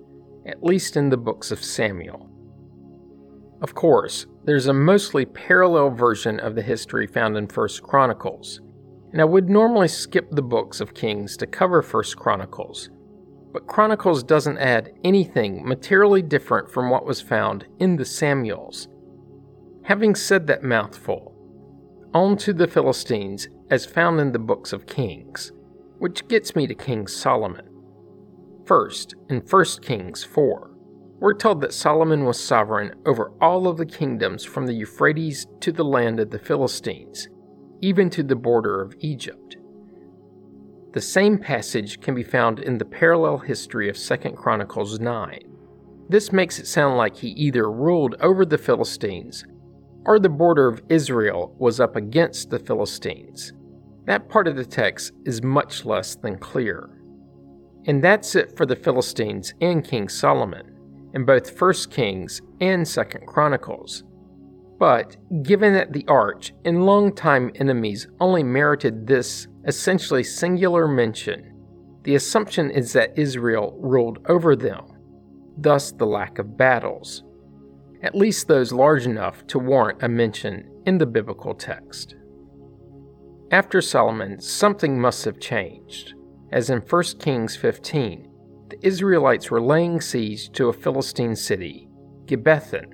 at 0.47 0.63
least 0.63 0.95
in 0.95 1.09
the 1.09 1.17
books 1.17 1.51
of 1.51 1.63
Samuel. 1.63 2.28
Of 3.61 3.75
course, 3.75 4.25
there's 4.45 4.67
a 4.67 4.73
mostly 4.73 5.25
parallel 5.25 5.89
version 5.89 6.39
of 6.39 6.55
the 6.55 6.61
history 6.61 7.07
found 7.07 7.37
in 7.37 7.47
1st 7.47 7.81
Chronicles, 7.81 8.61
and 9.11 9.21
I 9.21 9.25
would 9.25 9.49
normally 9.49 9.87
skip 9.87 10.29
the 10.31 10.41
books 10.41 10.79
of 10.79 10.93
Kings 10.93 11.35
to 11.37 11.47
cover 11.47 11.81
1st 11.81 12.15
Chronicles, 12.15 12.89
but 13.51 13.67
Chronicles 13.67 14.23
doesn't 14.23 14.57
add 14.57 14.93
anything 15.03 15.67
materially 15.67 16.21
different 16.21 16.69
from 16.69 16.89
what 16.89 17.05
was 17.05 17.21
found 17.21 17.65
in 17.79 17.97
the 17.97 18.05
Samuels. 18.05 18.87
Having 19.83 20.15
said 20.15 20.47
that 20.47 20.63
mouthful, 20.63 21.35
on 22.13 22.37
to 22.37 22.53
the 22.53 22.67
Philistines 22.67 23.49
as 23.69 23.85
found 23.85 24.19
in 24.19 24.31
the 24.31 24.39
books 24.39 24.73
of 24.73 24.85
Kings 24.85 25.51
which 25.99 26.27
gets 26.27 26.55
me 26.55 26.65
to 26.65 26.73
King 26.73 27.07
Solomon. 27.07 27.67
First, 28.65 29.15
in 29.29 29.41
1 29.41 29.65
Kings 29.81 30.23
4, 30.23 30.68
we're 31.19 31.33
told 31.33 31.59
that 31.61 31.73
Solomon 31.73 32.23
was 32.23 32.41
sovereign 32.41 32.93
over 33.05 33.31
all 33.41 33.67
of 33.67 33.77
the 33.77 33.85
kingdoms 33.85 34.45
from 34.45 34.65
the 34.65 34.73
Euphrates 34.73 35.45
to 35.59 35.71
the 35.71 35.83
land 35.83 36.19
of 36.19 36.29
the 36.29 36.39
Philistines, 36.39 37.27
even 37.81 38.09
to 38.11 38.23
the 38.23 38.35
border 38.35 38.81
of 38.81 38.95
Egypt. 38.99 39.57
The 40.93 41.01
same 41.01 41.37
passage 41.37 41.99
can 41.99 42.15
be 42.15 42.23
found 42.23 42.59
in 42.59 42.77
the 42.77 42.85
parallel 42.85 43.39
history 43.39 43.89
of 43.89 43.97
2 43.97 44.17
Chronicles 44.31 44.99
9. 44.99 45.39
This 46.07 46.31
makes 46.31 46.57
it 46.57 46.67
sound 46.67 46.97
like 46.97 47.17
he 47.17 47.29
either 47.29 47.69
ruled 47.69 48.15
over 48.21 48.45
the 48.45 48.57
Philistines 48.57 49.43
or 50.05 50.19
the 50.19 50.29
border 50.29 50.67
of 50.67 50.81
Israel 50.89 51.53
was 51.59 51.79
up 51.79 51.97
against 51.97 52.49
the 52.49 52.59
Philistines. 52.59 53.51
That 54.05 54.29
part 54.29 54.47
of 54.47 54.55
the 54.55 54.65
text 54.65 55.11
is 55.25 55.43
much 55.43 55.85
less 55.85 56.15
than 56.15 56.39
clear. 56.39 56.89
And 57.85 58.03
that's 58.03 58.35
it 58.35 58.55
for 58.57 58.65
the 58.65 58.75
Philistines 58.75 59.53
and 59.61 59.83
King 59.83 60.09
Solomon 60.09 60.68
in 61.13 61.25
both 61.25 61.59
1 61.59 61.73
Kings 61.89 62.41
and 62.61 62.85
2 62.85 63.03
Chronicles. 63.25 64.03
But 64.77 65.17
given 65.43 65.73
that 65.73 65.91
the 65.91 66.05
arch 66.07 66.53
and 66.63 66.85
longtime 66.85 67.51
enemies 67.55 68.07
only 68.19 68.43
merited 68.43 69.05
this 69.05 69.47
essentially 69.65 70.23
singular 70.23 70.87
mention, 70.87 71.53
the 72.03 72.15
assumption 72.15 72.71
is 72.71 72.93
that 72.93 73.17
Israel 73.17 73.77
ruled 73.79 74.19
over 74.29 74.55
them, 74.55 74.85
thus 75.57 75.91
the 75.91 76.05
lack 76.05 76.39
of 76.39 76.57
battles, 76.57 77.23
at 78.01 78.15
least 78.15 78.47
those 78.47 78.71
large 78.71 79.05
enough 79.05 79.45
to 79.47 79.59
warrant 79.59 80.01
a 80.01 80.07
mention 80.07 80.69
in 80.85 80.97
the 80.97 81.05
biblical 81.05 81.53
text. 81.53 82.15
After 83.51 83.81
Solomon, 83.81 84.39
something 84.39 84.99
must 84.99 85.25
have 85.25 85.39
changed, 85.39 86.13
as 86.51 86.69
in 86.69 86.79
1 86.79 87.03
Kings 87.19 87.57
15, 87.57 88.28
Israelites 88.81 89.51
were 89.51 89.61
laying 89.61 89.99
siege 89.99 90.51
to 90.51 90.69
a 90.69 90.73
Philistine 90.73 91.35
city, 91.35 91.89
Gibbethon. 92.25 92.93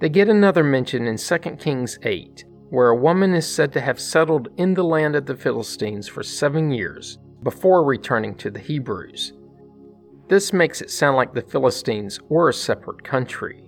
They 0.00 0.08
get 0.08 0.28
another 0.28 0.64
mention 0.64 1.06
in 1.06 1.18
2 1.18 1.38
Kings 1.58 1.98
8, 2.02 2.44
where 2.70 2.88
a 2.88 2.96
woman 2.96 3.34
is 3.34 3.46
said 3.46 3.72
to 3.72 3.80
have 3.80 4.00
settled 4.00 4.48
in 4.56 4.72
the 4.72 4.84
land 4.84 5.16
of 5.16 5.26
the 5.26 5.36
Philistines 5.36 6.08
for 6.08 6.22
seven 6.22 6.70
years 6.70 7.18
before 7.42 7.84
returning 7.84 8.34
to 8.36 8.50
the 8.50 8.58
Hebrews. 8.58 9.34
This 10.28 10.52
makes 10.52 10.80
it 10.80 10.90
sound 10.90 11.16
like 11.16 11.34
the 11.34 11.42
Philistines 11.42 12.18
were 12.28 12.48
a 12.48 12.54
separate 12.54 13.04
country. 13.04 13.64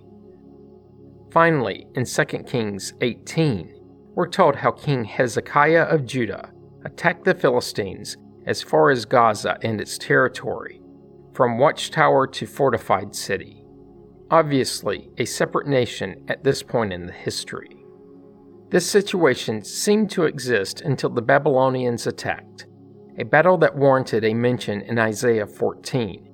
Finally, 1.31 1.87
in 1.95 2.05
2 2.05 2.23
Kings 2.47 2.93
18, 3.01 3.75
we're 4.15 4.27
told 4.27 4.55
how 4.55 4.71
King 4.71 5.03
Hezekiah 5.03 5.83
of 5.83 6.05
Judah 6.05 6.51
attacked 6.85 7.23
the 7.23 7.35
Philistines 7.35 8.17
as 8.45 8.61
far 8.61 8.89
as 8.91 9.05
Gaza 9.05 9.57
and 9.61 9.79
its 9.79 9.97
territory, 9.97 10.81
from 11.33 11.57
watchtower 11.57 12.27
to 12.27 12.45
fortified 12.45 13.15
city. 13.15 13.63
Obviously, 14.29 15.09
a 15.17 15.25
separate 15.25 15.67
nation 15.67 16.23
at 16.27 16.43
this 16.43 16.63
point 16.63 16.93
in 16.93 17.05
the 17.05 17.13
history. 17.13 17.85
This 18.69 18.89
situation 18.89 19.63
seemed 19.63 20.09
to 20.11 20.23
exist 20.23 20.81
until 20.81 21.09
the 21.09 21.21
Babylonians 21.21 22.07
attacked, 22.07 22.67
a 23.17 23.25
battle 23.25 23.57
that 23.57 23.75
warranted 23.75 24.23
a 24.23 24.33
mention 24.33 24.81
in 24.81 24.97
Isaiah 24.97 25.47
14, 25.47 26.25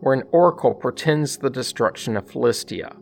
where 0.00 0.14
an 0.14 0.24
oracle 0.32 0.74
portends 0.74 1.36
the 1.36 1.50
destruction 1.50 2.16
of 2.16 2.28
Philistia, 2.28 2.96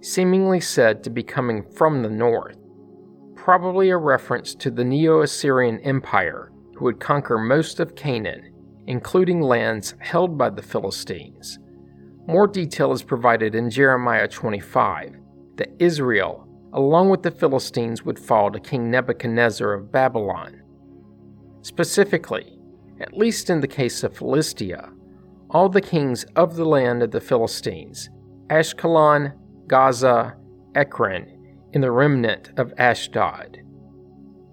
seemingly 0.00 0.60
said 0.60 1.04
to 1.04 1.10
be 1.10 1.22
coming 1.22 1.62
from 1.70 2.02
the 2.02 2.10
north 2.10 2.56
probably 3.40 3.88
a 3.88 3.96
reference 3.96 4.54
to 4.54 4.70
the 4.70 4.84
Neo 4.84 5.22
Assyrian 5.22 5.80
Empire, 5.80 6.52
would 6.80 7.00
conquer 7.00 7.38
most 7.38 7.80
of 7.80 7.94
Canaan, 7.94 8.52
including 8.86 9.40
lands 9.40 9.94
held 9.98 10.36
by 10.36 10.50
the 10.50 10.62
Philistines. 10.62 11.58
More 12.26 12.46
detail 12.46 12.92
is 12.92 13.02
provided 13.02 13.54
in 13.54 13.70
Jeremiah 13.70 14.28
25 14.28 15.16
that 15.56 15.72
Israel, 15.78 16.46
along 16.72 17.10
with 17.10 17.22
the 17.22 17.30
Philistines, 17.30 18.04
would 18.04 18.18
fall 18.18 18.50
to 18.50 18.60
King 18.60 18.90
Nebuchadnezzar 18.90 19.72
of 19.72 19.90
Babylon. 19.90 20.62
Specifically, 21.62 22.58
at 23.00 23.16
least 23.16 23.50
in 23.50 23.60
the 23.60 23.68
case 23.68 24.02
of 24.04 24.16
Philistia, 24.16 24.90
all 25.50 25.68
the 25.68 25.80
kings 25.80 26.24
of 26.36 26.56
the 26.56 26.64
land 26.64 27.02
of 27.02 27.10
the 27.10 27.20
Philistines, 27.20 28.08
Ashkelon, 28.48 29.32
Gaza, 29.66 30.36
Ekron, 30.74 31.56
and 31.72 31.82
the 31.82 31.90
remnant 31.90 32.52
of 32.56 32.72
Ashdod, 32.78 33.62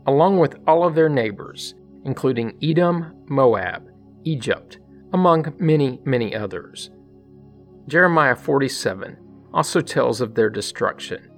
along 0.05 0.39
with 0.39 0.55
all 0.67 0.85
of 0.85 0.95
their 0.95 1.09
neighbors, 1.09 1.75
including 2.07 2.57
Edom, 2.63 3.13
Moab, 3.27 3.89
Egypt, 4.23 4.79
among 5.13 5.53
many, 5.59 5.99
many 6.05 6.33
others. 6.33 6.89
Jeremiah 7.87 8.35
47 8.35 9.17
also 9.53 9.81
tells 9.81 10.21
of 10.21 10.33
their 10.33 10.49
destruction. 10.49 11.29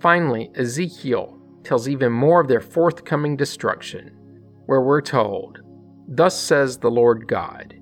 Finally, 0.00 0.50
Ezekiel 0.54 1.38
tells 1.64 1.88
even 1.88 2.12
more 2.12 2.40
of 2.40 2.48
their 2.48 2.60
forthcoming 2.60 3.36
destruction, 3.36 4.16
where 4.66 4.80
we're 4.80 5.00
told, 5.00 5.60
Thus 6.08 6.40
says 6.40 6.78
the 6.78 6.90
Lord 6.90 7.26
God, 7.26 7.74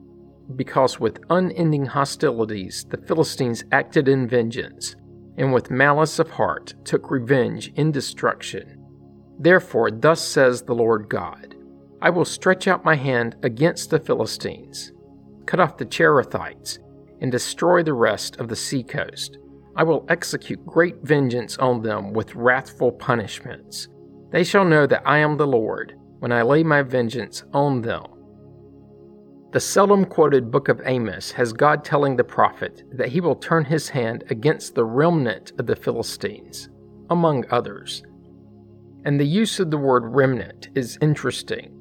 because 0.57 0.99
with 0.99 1.21
unending 1.31 1.87
hostilities 1.87 2.85
the 2.89 2.99
Philistines 3.07 3.65
acted 3.73 4.09
in 4.09 4.29
vengeance, 4.29 4.97
and 5.37 5.53
with 5.53 5.71
malice 5.71 6.19
of 6.19 6.31
heart 6.31 6.75
took 6.85 7.11
revenge 7.11 7.73
in 7.77 7.93
destruction. 7.93 8.80
Therefore, 9.41 9.91
thus 9.91 10.23
says 10.23 10.63
the 10.63 10.75
Lord 10.75 11.09
God 11.09 11.57
I 12.03 12.11
will 12.11 12.25
stretch 12.25 12.69
out 12.69 12.85
my 12.85 12.95
hand 12.95 13.37
against 13.43 13.91
the 13.91 13.99
Philistines, 13.99 14.93
cut 15.47 15.61
off 15.61 15.79
the 15.79 15.87
Cherethites, 15.87 16.79
and 17.21 17.33
destroy 17.33 17.83
the 17.83 17.95
rest 17.95 18.37
of 18.37 18.49
the 18.49 18.57
seacoast. 18.57 19.39
I 19.77 19.83
will 19.83 20.05
execute 20.09 20.65
great 20.67 20.97
vengeance 21.03 21.57
on 21.59 21.83
them 21.83 22.13
with 22.13 22.35
wrathful 22.35 22.93
punishments. 22.93 23.89
They 24.31 24.45
shall 24.45 24.65
know 24.65 24.87
that 24.87 25.03
I 25.07 25.19
am 25.19 25.37
the 25.37 25.47
Lord 25.47 25.95
when 26.19 26.33
I 26.33 26.43
lay 26.43 26.63
my 26.63 26.83
vengeance 26.83 27.45
on 27.53 27.83
them. 27.83 28.05
The 29.53 29.61
seldom 29.61 30.05
quoted 30.05 30.51
book 30.51 30.69
of 30.69 30.81
Amos 30.85 31.33
has 31.33 31.53
God 31.53 31.85
telling 31.85 32.17
the 32.17 32.25
prophet 32.25 32.85
that 32.93 33.09
he 33.09 33.21
will 33.21 33.35
turn 33.35 33.65
his 33.65 33.89
hand 33.89 34.25
against 34.31 34.75
the 34.75 34.85
remnant 34.85 35.53
of 35.59 35.67
the 35.67 35.77
Philistines, 35.77 36.69
among 37.09 37.45
others. 37.51 38.03
And 39.05 39.19
the 39.19 39.27
use 39.27 39.61
of 39.61 39.71
the 39.71 39.79
word 39.79 40.05
remnant 40.05 40.69
is 40.75 40.99
interesting. 41.01 41.77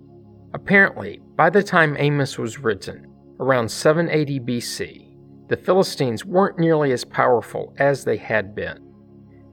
Apparently, 0.54 1.22
by 1.36 1.50
the 1.50 1.64
time 1.64 1.96
Amos 2.00 2.38
was 2.38 2.60
written, 2.60 3.06
around 3.40 3.70
780 3.70 4.40
BC, 4.40 5.10
the 5.48 5.58
Philistines 5.58 6.26
weren't 6.26 6.60
nearly 6.60 6.92
as 6.92 7.04
powerful 7.04 7.74
as 7.78 8.04
they 8.04 8.18
had 8.18 8.56
been. 8.56 8.80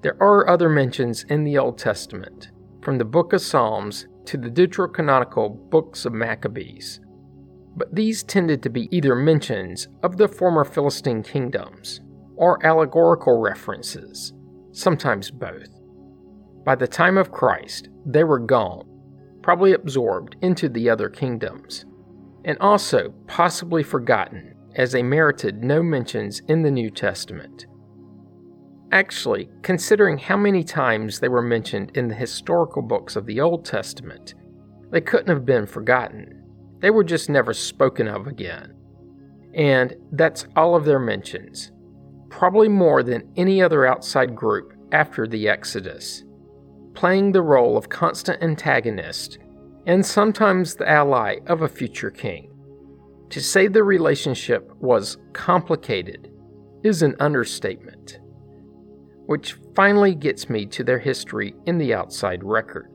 There 0.03 0.17
are 0.23 0.49
other 0.49 0.69
mentions 0.69 1.25
in 1.25 1.45
the 1.45 1.59
Old 1.59 1.79
Testament, 1.79 2.51
from 2.83 2.99
the 2.99 3.05
book 3.05 3.33
of 3.33 3.41
Psalms 3.41 4.07
to 4.27 4.37
the 4.37 4.51
deuterocanonical 4.51 5.71
books 5.71 6.05
of 6.05 6.13
Maccabees, 6.13 7.01
but 7.77 7.95
these 7.95 8.23
tended 8.23 8.63
to 8.63 8.71
be 8.71 8.89
either 8.97 9.15
mentions 9.15 9.89
of 10.03 10.17
the 10.17 10.29
former 10.29 10.65
Philistine 10.65 11.23
kingdoms 11.23 12.01
or 12.37 12.65
allegorical 12.65 13.41
references, 13.41 14.33
sometimes 14.73 15.31
both. 15.31 15.76
By 16.67 16.75
the 16.75 16.89
time 16.89 17.17
of 17.17 17.31
Christ, 17.31 17.91
they 18.05 18.25
were 18.25 18.41
gone, 18.41 18.89
probably 19.41 19.73
absorbed 19.73 20.35
into 20.43 20.69
the 20.69 20.91
other 20.91 21.09
kingdoms, 21.09 21.85
and 22.45 22.59
also 22.59 23.15
possibly 23.29 23.85
forgotten 23.85 24.53
as 24.75 24.91
they 24.91 25.03
merited 25.05 25.63
no 25.63 25.81
mentions 25.81 26.41
in 26.49 26.63
the 26.63 26.71
New 26.73 26.91
Testament. 26.91 27.67
Actually, 28.91 29.49
considering 29.63 30.19
how 30.19 30.37
many 30.37 30.65
times 30.65 31.21
they 31.21 31.29
were 31.29 31.41
mentioned 31.41 31.97
in 31.97 32.09
the 32.09 32.15
historical 32.17 32.83
books 32.83 33.15
of 33.15 33.27
the 33.27 33.41
Old 33.41 33.65
Testament, 33.65 34.35
they 34.91 35.01
couldn't 35.01 35.29
have 35.29 35.47
been 35.47 35.67
forgotten. 35.67 36.43
They 36.81 36.91
were 36.91 37.05
just 37.05 37.31
never 37.31 37.55
spoken 37.55 38.09
of 38.09 38.27
again. 38.27 38.75
And 39.55 39.95
that's 40.11 40.49
all 40.57 40.75
of 40.75 40.85
their 40.85 40.99
mentions, 40.99 41.71
probably 42.29 42.69
more 42.69 43.05
than 43.05 43.33
any 43.37 43.63
other 43.63 43.87
outside 43.87 44.35
group 44.35 44.73
after 44.91 45.29
the 45.29 45.49
Exodus, 45.49 46.25
playing 46.97 47.31
the 47.31 47.43
role 47.43 47.77
of 47.77 47.89
constant 47.89 48.43
antagonist 48.43 49.39
and 49.87 50.05
sometimes 50.05 50.75
the 50.75 50.89
ally 50.89 51.37
of 51.47 51.63
a 51.63 51.69
future 51.69 52.11
king. 52.11 52.51
To 53.31 53.41
say 53.41 53.69
the 53.69 53.85
relationship 53.85 54.73
was 54.81 55.19
complicated 55.33 56.33
is 56.83 57.03
an 57.03 57.15
understatement. 57.21 58.19
Which 59.27 59.57
finally 59.75 60.15
gets 60.15 60.49
me 60.49 60.67
to 60.67 60.85
their 60.85 60.99
history 60.99 61.55
in 61.67 61.79
the 61.79 61.95
outside 61.95 62.43
record. 62.43 62.91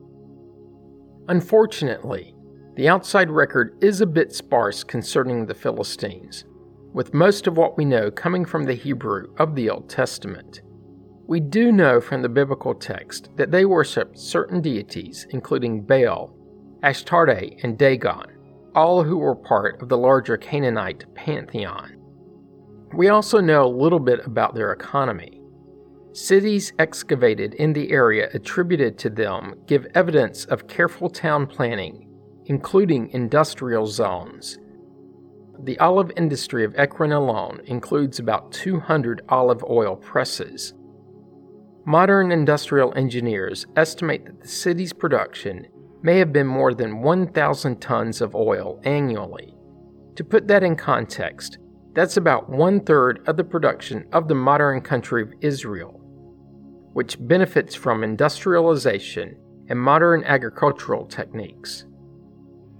Unfortunately, 1.28 2.34
the 2.74 2.88
outside 2.88 3.30
record 3.30 3.76
is 3.82 4.00
a 4.00 4.06
bit 4.06 4.34
sparse 4.34 4.82
concerning 4.82 5.44
the 5.44 5.54
Philistines, 5.54 6.44
with 6.92 7.14
most 7.14 7.46
of 7.46 7.56
what 7.56 7.76
we 7.76 7.84
know 7.84 8.10
coming 8.10 8.44
from 8.44 8.64
the 8.64 8.74
Hebrew 8.74 9.32
of 9.38 9.54
the 9.54 9.68
Old 9.70 9.88
Testament. 9.88 10.62
We 11.32 11.40
do 11.40 11.72
know 11.72 11.98
from 11.98 12.20
the 12.20 12.28
biblical 12.28 12.74
text 12.74 13.30
that 13.36 13.50
they 13.50 13.64
worshipped 13.64 14.18
certain 14.18 14.60
deities, 14.60 15.26
including 15.30 15.80
Baal, 15.80 16.36
Ashtarte, 16.82 17.58
and 17.64 17.78
Dagon, 17.78 18.26
all 18.74 19.02
who 19.02 19.16
were 19.16 19.34
part 19.34 19.80
of 19.80 19.88
the 19.88 19.96
larger 19.96 20.36
Canaanite 20.36 21.06
pantheon. 21.14 21.96
We 22.94 23.08
also 23.08 23.40
know 23.40 23.64
a 23.64 23.78
little 23.82 23.98
bit 23.98 24.20
about 24.26 24.54
their 24.54 24.72
economy. 24.72 25.40
Cities 26.12 26.74
excavated 26.78 27.54
in 27.54 27.72
the 27.72 27.90
area 27.92 28.28
attributed 28.34 28.98
to 28.98 29.08
them 29.08 29.54
give 29.66 29.86
evidence 29.94 30.44
of 30.44 30.68
careful 30.68 31.08
town 31.08 31.46
planning, 31.46 32.10
including 32.44 33.08
industrial 33.08 33.86
zones. 33.86 34.58
The 35.62 35.78
olive 35.78 36.12
industry 36.14 36.62
of 36.62 36.74
Ekron 36.76 37.12
alone 37.12 37.62
includes 37.64 38.18
about 38.18 38.52
200 38.52 39.22
olive 39.30 39.64
oil 39.64 39.96
presses. 39.96 40.74
Modern 41.84 42.30
industrial 42.30 42.92
engineers 42.96 43.66
estimate 43.74 44.24
that 44.24 44.40
the 44.40 44.46
city's 44.46 44.92
production 44.92 45.66
may 46.00 46.18
have 46.18 46.32
been 46.32 46.46
more 46.46 46.74
than 46.74 47.02
1,000 47.02 47.80
tons 47.80 48.20
of 48.20 48.36
oil 48.36 48.80
annually. 48.84 49.56
To 50.14 50.22
put 50.22 50.46
that 50.46 50.62
in 50.62 50.76
context, 50.76 51.58
that's 51.92 52.16
about 52.16 52.48
one 52.48 52.80
third 52.80 53.26
of 53.26 53.36
the 53.36 53.42
production 53.42 54.06
of 54.12 54.28
the 54.28 54.34
modern 54.34 54.80
country 54.80 55.22
of 55.22 55.32
Israel, 55.40 56.00
which 56.92 57.16
benefits 57.18 57.74
from 57.74 58.04
industrialization 58.04 59.36
and 59.68 59.78
modern 59.78 60.22
agricultural 60.22 61.06
techniques. 61.06 61.86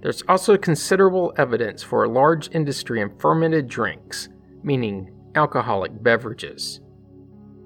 There's 0.01 0.23
also 0.29 0.57
considerable 0.57 1.33
evidence 1.37 1.83
for 1.83 2.05
a 2.05 2.09
large 2.09 2.49
industry 2.55 3.01
in 3.01 3.17
fermented 3.19 3.67
drinks, 3.67 4.29
meaning 4.63 5.11
alcoholic 5.35 5.91
beverages. 6.01 6.79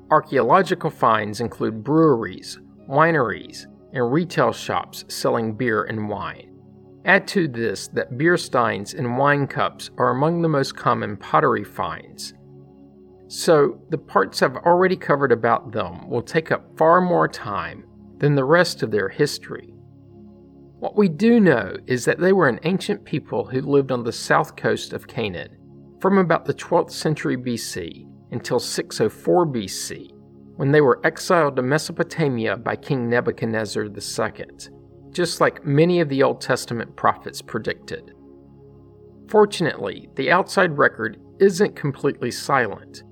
Archaeological 0.09 0.89
finds 0.89 1.41
include 1.41 1.83
breweries, 1.83 2.59
wineries, 2.89 3.65
and 3.91 4.11
retail 4.11 4.53
shops 4.53 5.03
selling 5.09 5.53
beer 5.53 5.83
and 5.83 6.07
wine. 6.07 6.57
Add 7.03 7.27
to 7.29 7.47
this 7.49 7.89
that 7.89 8.17
beer 8.17 8.37
steins 8.37 8.93
and 8.93 9.17
wine 9.17 9.47
cups 9.47 9.89
are 9.97 10.11
among 10.11 10.41
the 10.41 10.49
most 10.49 10.77
common 10.77 11.17
pottery 11.17 11.65
finds. 11.65 12.33
So, 13.27 13.81
the 13.89 13.97
parts 13.97 14.41
I've 14.41 14.55
already 14.55 14.95
covered 14.95 15.33
about 15.33 15.73
them 15.73 16.09
will 16.09 16.21
take 16.21 16.53
up 16.53 16.77
far 16.77 17.01
more 17.01 17.27
time 17.27 17.83
than 18.17 18.35
the 18.35 18.45
rest 18.45 18.83
of 18.83 18.91
their 18.91 19.09
history. 19.09 19.73
What 20.79 20.95
we 20.95 21.09
do 21.09 21.41
know 21.41 21.75
is 21.85 22.05
that 22.05 22.19
they 22.19 22.31
were 22.31 22.47
an 22.47 22.61
ancient 22.63 23.03
people 23.03 23.45
who 23.45 23.59
lived 23.61 23.91
on 23.91 24.05
the 24.05 24.13
south 24.13 24.55
coast 24.55 24.93
of 24.93 25.07
Canaan 25.07 25.57
from 25.99 26.17
about 26.17 26.45
the 26.45 26.53
12th 26.53 26.91
century 26.91 27.35
BC 27.35 28.07
until 28.31 28.60
604 28.60 29.48
BC 29.48 30.12
when 30.57 30.72
they 30.72 30.81
were 30.81 31.00
exiled 31.03 31.55
to 31.55 31.62
Mesopotamia 31.62 32.57
by 32.57 32.75
King 32.75 33.10
Nebuchadnezzar 33.10 33.85
II, 33.85 34.46
just 35.11 35.40
like 35.40 35.66
many 35.66 36.00
of 36.00 36.09
the 36.09 36.24
Old 36.24 36.42
Testament 36.42 36.96
prophets 36.96 37.42
predicted. 37.42 38.13
Fortunately, 39.27 40.09
the 40.16 40.31
outside 40.31 40.77
record 40.77 41.20
isn't 41.40 41.75
completely 41.75 42.31
silent. 42.31 43.03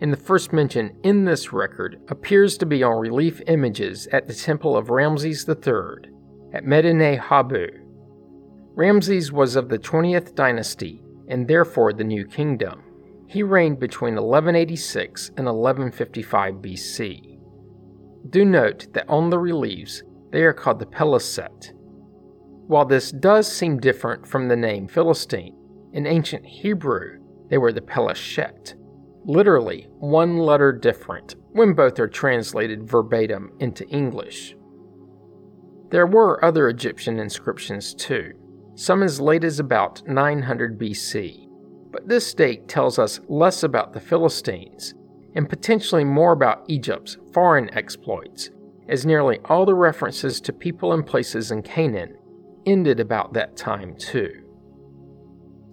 And 0.00 0.12
the 0.12 0.16
first 0.16 0.52
mention 0.52 0.96
in 1.04 1.24
this 1.24 1.52
record 1.52 2.00
appears 2.08 2.58
to 2.58 2.66
be 2.66 2.82
on 2.82 2.98
relief 2.98 3.40
images 3.46 4.08
at 4.08 4.26
the 4.26 4.34
temple 4.34 4.76
of 4.76 4.90
Ramses 4.90 5.48
III 5.48 6.10
at 6.52 6.64
Medinet 6.64 7.20
Habu. 7.20 7.68
Ramses 8.74 9.30
was 9.30 9.54
of 9.54 9.68
the 9.68 9.78
20th 9.78 10.34
dynasty 10.34 11.02
and 11.28 11.46
therefore 11.46 11.92
the 11.92 12.04
New 12.04 12.26
Kingdom. 12.26 12.83
He 13.34 13.42
reigned 13.42 13.80
between 13.80 14.14
1186 14.14 15.30
and 15.30 15.46
1155 15.46 16.54
BC. 16.54 17.40
Do 18.30 18.44
note 18.44 18.86
that 18.92 19.08
on 19.08 19.28
the 19.28 19.40
reliefs, 19.40 20.04
they 20.30 20.44
are 20.44 20.52
called 20.52 20.78
the 20.78 20.86
Peliset. 20.86 21.72
While 22.68 22.84
this 22.84 23.10
does 23.10 23.50
seem 23.50 23.80
different 23.80 24.24
from 24.24 24.46
the 24.46 24.54
name 24.54 24.86
Philistine, 24.86 25.56
in 25.92 26.06
ancient 26.06 26.46
Hebrew, 26.46 27.18
they 27.50 27.58
were 27.58 27.72
the 27.72 27.80
Peleshet, 27.80 28.76
literally 29.24 29.88
one 29.98 30.38
letter 30.38 30.70
different 30.70 31.34
when 31.54 31.74
both 31.74 31.98
are 31.98 32.06
translated 32.06 32.88
verbatim 32.88 33.50
into 33.58 33.84
English. 33.88 34.54
There 35.90 36.06
were 36.06 36.44
other 36.44 36.68
Egyptian 36.68 37.18
inscriptions 37.18 37.94
too, 37.94 38.34
some 38.76 39.02
as 39.02 39.20
late 39.20 39.42
as 39.42 39.58
about 39.58 40.06
900 40.06 40.78
BC 40.78 41.48
but 41.94 42.08
this 42.08 42.34
date 42.34 42.66
tells 42.66 42.98
us 42.98 43.20
less 43.28 43.62
about 43.62 43.92
the 43.92 44.00
Philistines 44.00 44.94
and 45.36 45.48
potentially 45.48 46.02
more 46.02 46.32
about 46.32 46.64
Egypt's 46.66 47.16
foreign 47.32 47.72
exploits, 47.72 48.50
as 48.88 49.06
nearly 49.06 49.38
all 49.44 49.64
the 49.64 49.76
references 49.76 50.40
to 50.40 50.52
people 50.52 50.92
and 50.92 51.06
places 51.06 51.52
in 51.52 51.62
Canaan 51.62 52.16
ended 52.66 52.98
about 52.98 53.32
that 53.32 53.56
time 53.56 53.94
too. 53.96 54.42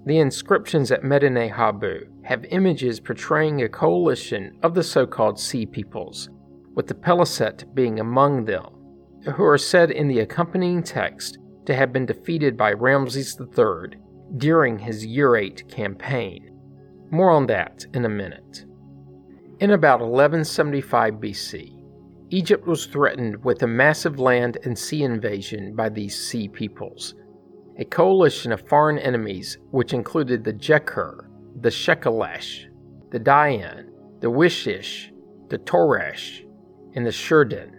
The 0.06 0.20
inscriptions 0.20 0.92
at 0.92 1.04
Medinet 1.04 1.54
Habu 1.54 2.02
have 2.24 2.46
images 2.46 3.00
portraying 3.00 3.64
a 3.64 3.70
coalition 3.70 4.60
of 4.62 4.76
the 4.76 4.84
so 4.84 5.08
called 5.08 5.40
Sea 5.40 5.66
Peoples, 5.66 6.30
with 6.76 6.86
the 6.86 6.94
Peliset 6.94 7.74
being 7.74 8.00
among 8.00 8.46
them, 8.46 8.68
who 9.24 9.44
are 9.44 9.58
said 9.58 9.90
in 9.90 10.08
the 10.08 10.20
accompanying 10.20 10.84
text 10.84 11.40
to 11.66 11.74
have 11.74 11.92
been 11.92 12.06
defeated 12.06 12.56
by 12.56 12.74
Ramses 12.74 13.40
III 13.40 13.98
during 14.38 14.80
his 14.80 15.06
Urartu 15.06 15.70
campaign. 15.70 16.50
More 17.12 17.32
on 17.32 17.48
that 17.48 17.86
in 17.94 18.06
a 18.06 18.10
minute. 18.10 18.66
In 19.60 19.72
about 19.72 20.00
1175 20.00 21.16
BC, 21.16 21.82
Egypt 22.30 22.66
was 22.66 22.86
threatened 22.86 23.44
with 23.44 23.62
a 23.62 23.68
massive 23.68 24.18
land 24.18 24.58
and 24.64 24.78
sea 24.78 25.04
invasion 25.04 25.76
by 25.76 25.90
these 25.90 26.18
sea 26.18 26.48
peoples, 26.48 27.14
a 27.78 27.86
coalition 27.86 28.52
of 28.52 28.68
foreign 28.68 28.98
enemies 28.98 29.58
which 29.72 29.94
included 29.94 30.44
the 30.44 30.54
Jekur, 30.54 31.28
the 31.60 31.70
Shekelesh, 31.70 32.68
the 33.12 33.20
Dayan, 33.20 33.90
the 34.22 34.32
Wishish, 34.32 35.12
the 35.50 35.58
Toresh, 35.60 36.46
and 36.96 37.06
the 37.06 37.12
Shurden. 37.12 37.72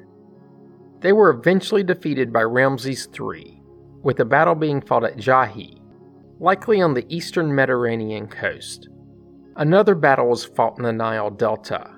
They 1.00 1.12
were 1.12 1.30
eventually 1.30 1.82
defeated 1.82 2.32
by 2.32 2.42
Ramses 2.42 3.08
III, 3.18 3.62
with 4.02 4.18
the 4.18 4.24
battle 4.24 4.54
being 4.54 4.80
fought 4.80 5.04
at 5.04 5.16
Jahi, 5.16 5.81
likely 6.42 6.82
on 6.82 6.92
the 6.92 7.06
eastern 7.08 7.54
Mediterranean 7.54 8.26
coast. 8.26 8.88
Another 9.54 9.94
battle 9.94 10.28
was 10.28 10.44
fought 10.44 10.76
in 10.76 10.82
the 10.82 10.92
Nile 10.92 11.30
Delta. 11.30 11.88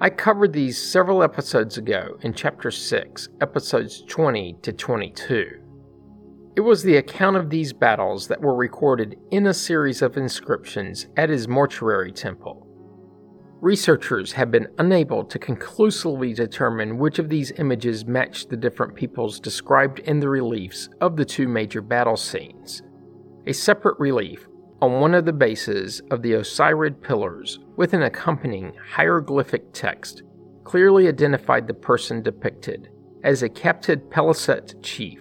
I 0.00 0.10
covered 0.10 0.52
these 0.52 0.76
several 0.76 1.22
episodes 1.22 1.78
ago 1.78 2.18
in 2.22 2.34
Chapter 2.34 2.72
6, 2.72 3.28
episodes 3.40 4.02
20 4.08 4.56
to 4.62 4.72
22. 4.72 5.62
It 6.56 6.62
was 6.62 6.82
the 6.82 6.96
account 6.96 7.36
of 7.36 7.48
these 7.48 7.72
battles 7.72 8.26
that 8.26 8.40
were 8.40 8.56
recorded 8.56 9.16
in 9.30 9.46
a 9.46 9.54
series 9.54 10.02
of 10.02 10.16
inscriptions 10.16 11.06
at 11.16 11.30
his 11.30 11.46
mortuary 11.46 12.10
temple. 12.10 12.66
Researchers 13.60 14.32
have 14.32 14.50
been 14.50 14.66
unable 14.78 15.22
to 15.24 15.38
conclusively 15.38 16.34
determine 16.34 16.98
which 16.98 17.20
of 17.20 17.28
these 17.28 17.52
images 17.58 18.04
matched 18.04 18.50
the 18.50 18.56
different 18.56 18.96
peoples 18.96 19.38
described 19.38 20.00
in 20.00 20.18
the 20.18 20.28
reliefs 20.28 20.88
of 21.00 21.16
the 21.16 21.24
two 21.24 21.46
major 21.46 21.80
battle 21.80 22.16
scenes. 22.16 22.82
A 23.48 23.52
separate 23.52 23.98
relief 24.00 24.48
on 24.82 25.00
one 25.00 25.14
of 25.14 25.24
the 25.24 25.32
bases 25.32 26.02
of 26.10 26.20
the 26.22 26.32
Osirid 26.32 27.00
pillars 27.00 27.60
with 27.76 27.94
an 27.94 28.02
accompanying 28.02 28.72
hieroglyphic 28.90 29.72
text 29.72 30.24
clearly 30.64 31.06
identified 31.06 31.68
the 31.68 31.74
person 31.74 32.22
depicted 32.22 32.90
as 33.22 33.42
a 33.42 33.48
captive 33.48 34.00
Peliset 34.10 34.82
chief, 34.82 35.20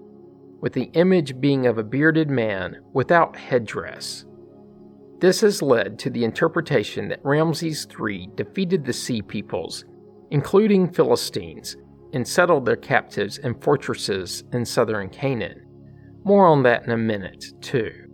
with 0.59 0.73
the 0.73 0.89
image 0.93 1.39
being 1.39 1.67
of 1.67 1.77
a 1.77 1.83
bearded 1.83 2.31
man 2.31 2.77
without 2.93 3.35
headdress. 3.35 4.25
This 5.19 5.41
has 5.41 5.61
led 5.61 5.99
to 5.99 6.09
the 6.09 6.23
interpretation 6.23 7.07
that 7.09 7.23
Ramses 7.23 7.87
III 7.99 8.29
defeated 8.33 8.83
the 8.83 8.93
Sea 8.93 9.21
peoples, 9.21 9.85
including 10.31 10.91
Philistines, 10.91 11.77
and 12.13 12.27
settled 12.27 12.65
their 12.65 12.75
captives 12.75 13.37
in 13.37 13.53
fortresses 13.61 14.43
in 14.51 14.65
southern 14.65 15.09
Canaan. 15.09 15.61
More 16.23 16.47
on 16.47 16.63
that 16.63 16.85
in 16.85 16.91
a 16.91 16.97
minute, 16.97 17.45
too. 17.61 18.04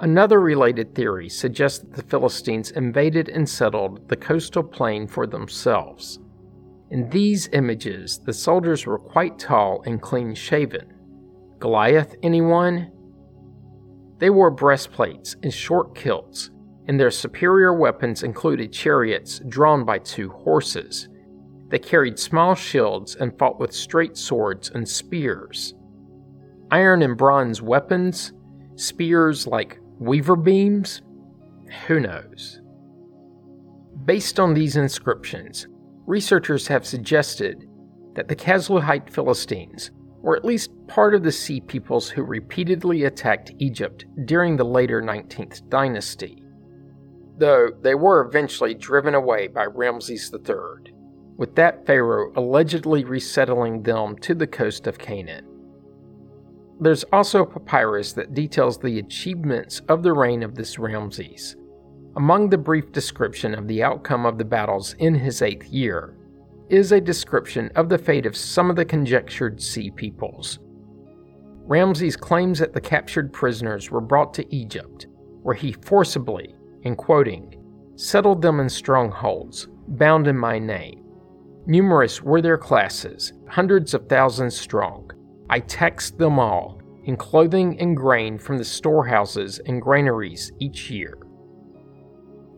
Another 0.00 0.40
related 0.40 0.94
theory 0.94 1.28
suggests 1.28 1.78
that 1.78 1.94
the 1.94 2.02
Philistines 2.02 2.72
invaded 2.72 3.28
and 3.28 3.48
settled 3.48 4.08
the 4.08 4.16
coastal 4.16 4.62
plain 4.62 5.06
for 5.06 5.26
themselves. 5.26 6.18
In 6.90 7.08
these 7.10 7.48
images, 7.52 8.18
the 8.18 8.32
soldiers 8.32 8.86
were 8.86 8.98
quite 8.98 9.38
tall 9.38 9.82
and 9.86 10.02
clean 10.02 10.34
shaven. 10.34 10.92
Goliath, 11.60 12.16
anyone? 12.22 12.90
They 14.18 14.30
wore 14.30 14.50
breastplates 14.50 15.36
and 15.42 15.52
short 15.52 15.94
kilts, 15.94 16.50
and 16.86 16.98
their 16.98 17.10
superior 17.10 17.74
weapons 17.74 18.22
included 18.22 18.72
chariots 18.72 19.40
drawn 19.48 19.84
by 19.84 19.98
two 19.98 20.30
horses. 20.30 21.08
They 21.68 21.78
carried 21.78 22.18
small 22.18 22.54
shields 22.54 23.14
and 23.14 23.36
fought 23.38 23.60
with 23.60 23.72
straight 23.72 24.16
swords 24.16 24.70
and 24.70 24.88
spears. 24.88 25.74
Iron 26.70 27.02
and 27.02 27.16
bronze 27.16 27.62
weapons? 27.62 28.32
Spears 28.76 29.46
like 29.46 29.78
weaver 29.98 30.36
beams? 30.36 31.02
Who 31.86 32.00
knows? 32.00 32.60
Based 34.04 34.38
on 34.38 34.54
these 34.54 34.76
inscriptions, 34.76 35.66
researchers 36.06 36.66
have 36.68 36.86
suggested 36.86 37.68
that 38.14 38.28
the 38.28 38.36
Casluhite 38.36 39.10
Philistines 39.10 39.90
were 40.20 40.36
at 40.36 40.44
least 40.44 40.70
part 40.88 41.14
of 41.14 41.22
the 41.22 41.32
sea 41.32 41.60
peoples 41.60 42.08
who 42.08 42.22
repeatedly 42.22 43.04
attacked 43.04 43.52
Egypt 43.58 44.06
during 44.24 44.56
the 44.56 44.64
later 44.64 45.02
19th 45.02 45.68
dynasty, 45.68 46.42
though 47.38 47.70
they 47.82 47.94
were 47.94 48.26
eventually 48.26 48.74
driven 48.74 49.14
away 49.14 49.48
by 49.48 49.64
Ramses 49.64 50.32
III, 50.32 50.92
with 51.36 51.54
that 51.56 51.84
pharaoh 51.86 52.32
allegedly 52.36 53.04
resettling 53.04 53.82
them 53.82 54.16
to 54.18 54.34
the 54.34 54.46
coast 54.46 54.86
of 54.86 54.98
Canaan. 54.98 55.53
There's 56.80 57.04
also 57.12 57.42
a 57.42 57.46
papyrus 57.46 58.12
that 58.14 58.34
details 58.34 58.78
the 58.78 58.98
achievements 58.98 59.80
of 59.88 60.02
the 60.02 60.12
reign 60.12 60.42
of 60.42 60.54
this 60.54 60.78
Ramses. 60.78 61.56
Among 62.16 62.48
the 62.48 62.58
brief 62.58 62.92
description 62.92 63.54
of 63.54 63.68
the 63.68 63.82
outcome 63.82 64.26
of 64.26 64.38
the 64.38 64.44
battles 64.44 64.94
in 64.98 65.14
his 65.14 65.42
eighth 65.42 65.66
year 65.66 66.16
is 66.68 66.92
a 66.92 67.00
description 67.00 67.70
of 67.76 67.88
the 67.88 67.98
fate 67.98 68.26
of 68.26 68.36
some 68.36 68.70
of 68.70 68.76
the 68.76 68.84
conjectured 68.84 69.60
sea 69.60 69.90
peoples. 69.90 70.58
Ramses 71.66 72.16
claims 72.16 72.58
that 72.58 72.72
the 72.72 72.80
captured 72.80 73.32
prisoners 73.32 73.90
were 73.90 74.00
brought 74.00 74.34
to 74.34 74.54
Egypt, 74.54 75.06
where 75.42 75.54
he 75.54 75.72
forcibly, 75.72 76.54
in 76.82 76.96
quoting, 76.96 77.54
settled 77.96 78.42
them 78.42 78.60
in 78.60 78.68
strongholds, 78.68 79.68
bound 79.88 80.26
in 80.26 80.36
my 80.36 80.58
name. 80.58 81.04
Numerous 81.66 82.20
were 82.22 82.42
their 82.42 82.58
classes, 82.58 83.32
hundreds 83.48 83.94
of 83.94 84.08
thousands 84.08 84.56
strong. 84.56 85.10
I 85.50 85.60
taxed 85.60 86.18
them 86.18 86.38
all 86.38 86.80
in 87.04 87.16
clothing 87.16 87.78
and 87.80 87.96
grain 87.96 88.38
from 88.38 88.58
the 88.58 88.64
storehouses 88.64 89.60
and 89.66 89.82
granaries 89.82 90.52
each 90.58 90.90
year. 90.90 91.18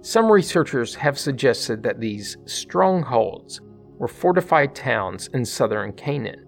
Some 0.02 0.30
researchers 0.30 0.94
have 0.94 1.18
suggested 1.18 1.82
that 1.82 1.98
these 1.98 2.36
strongholds 2.44 3.60
were 3.98 4.06
fortified 4.06 4.74
towns 4.74 5.28
in 5.34 5.44
southern 5.44 5.92
Canaan, 5.92 6.46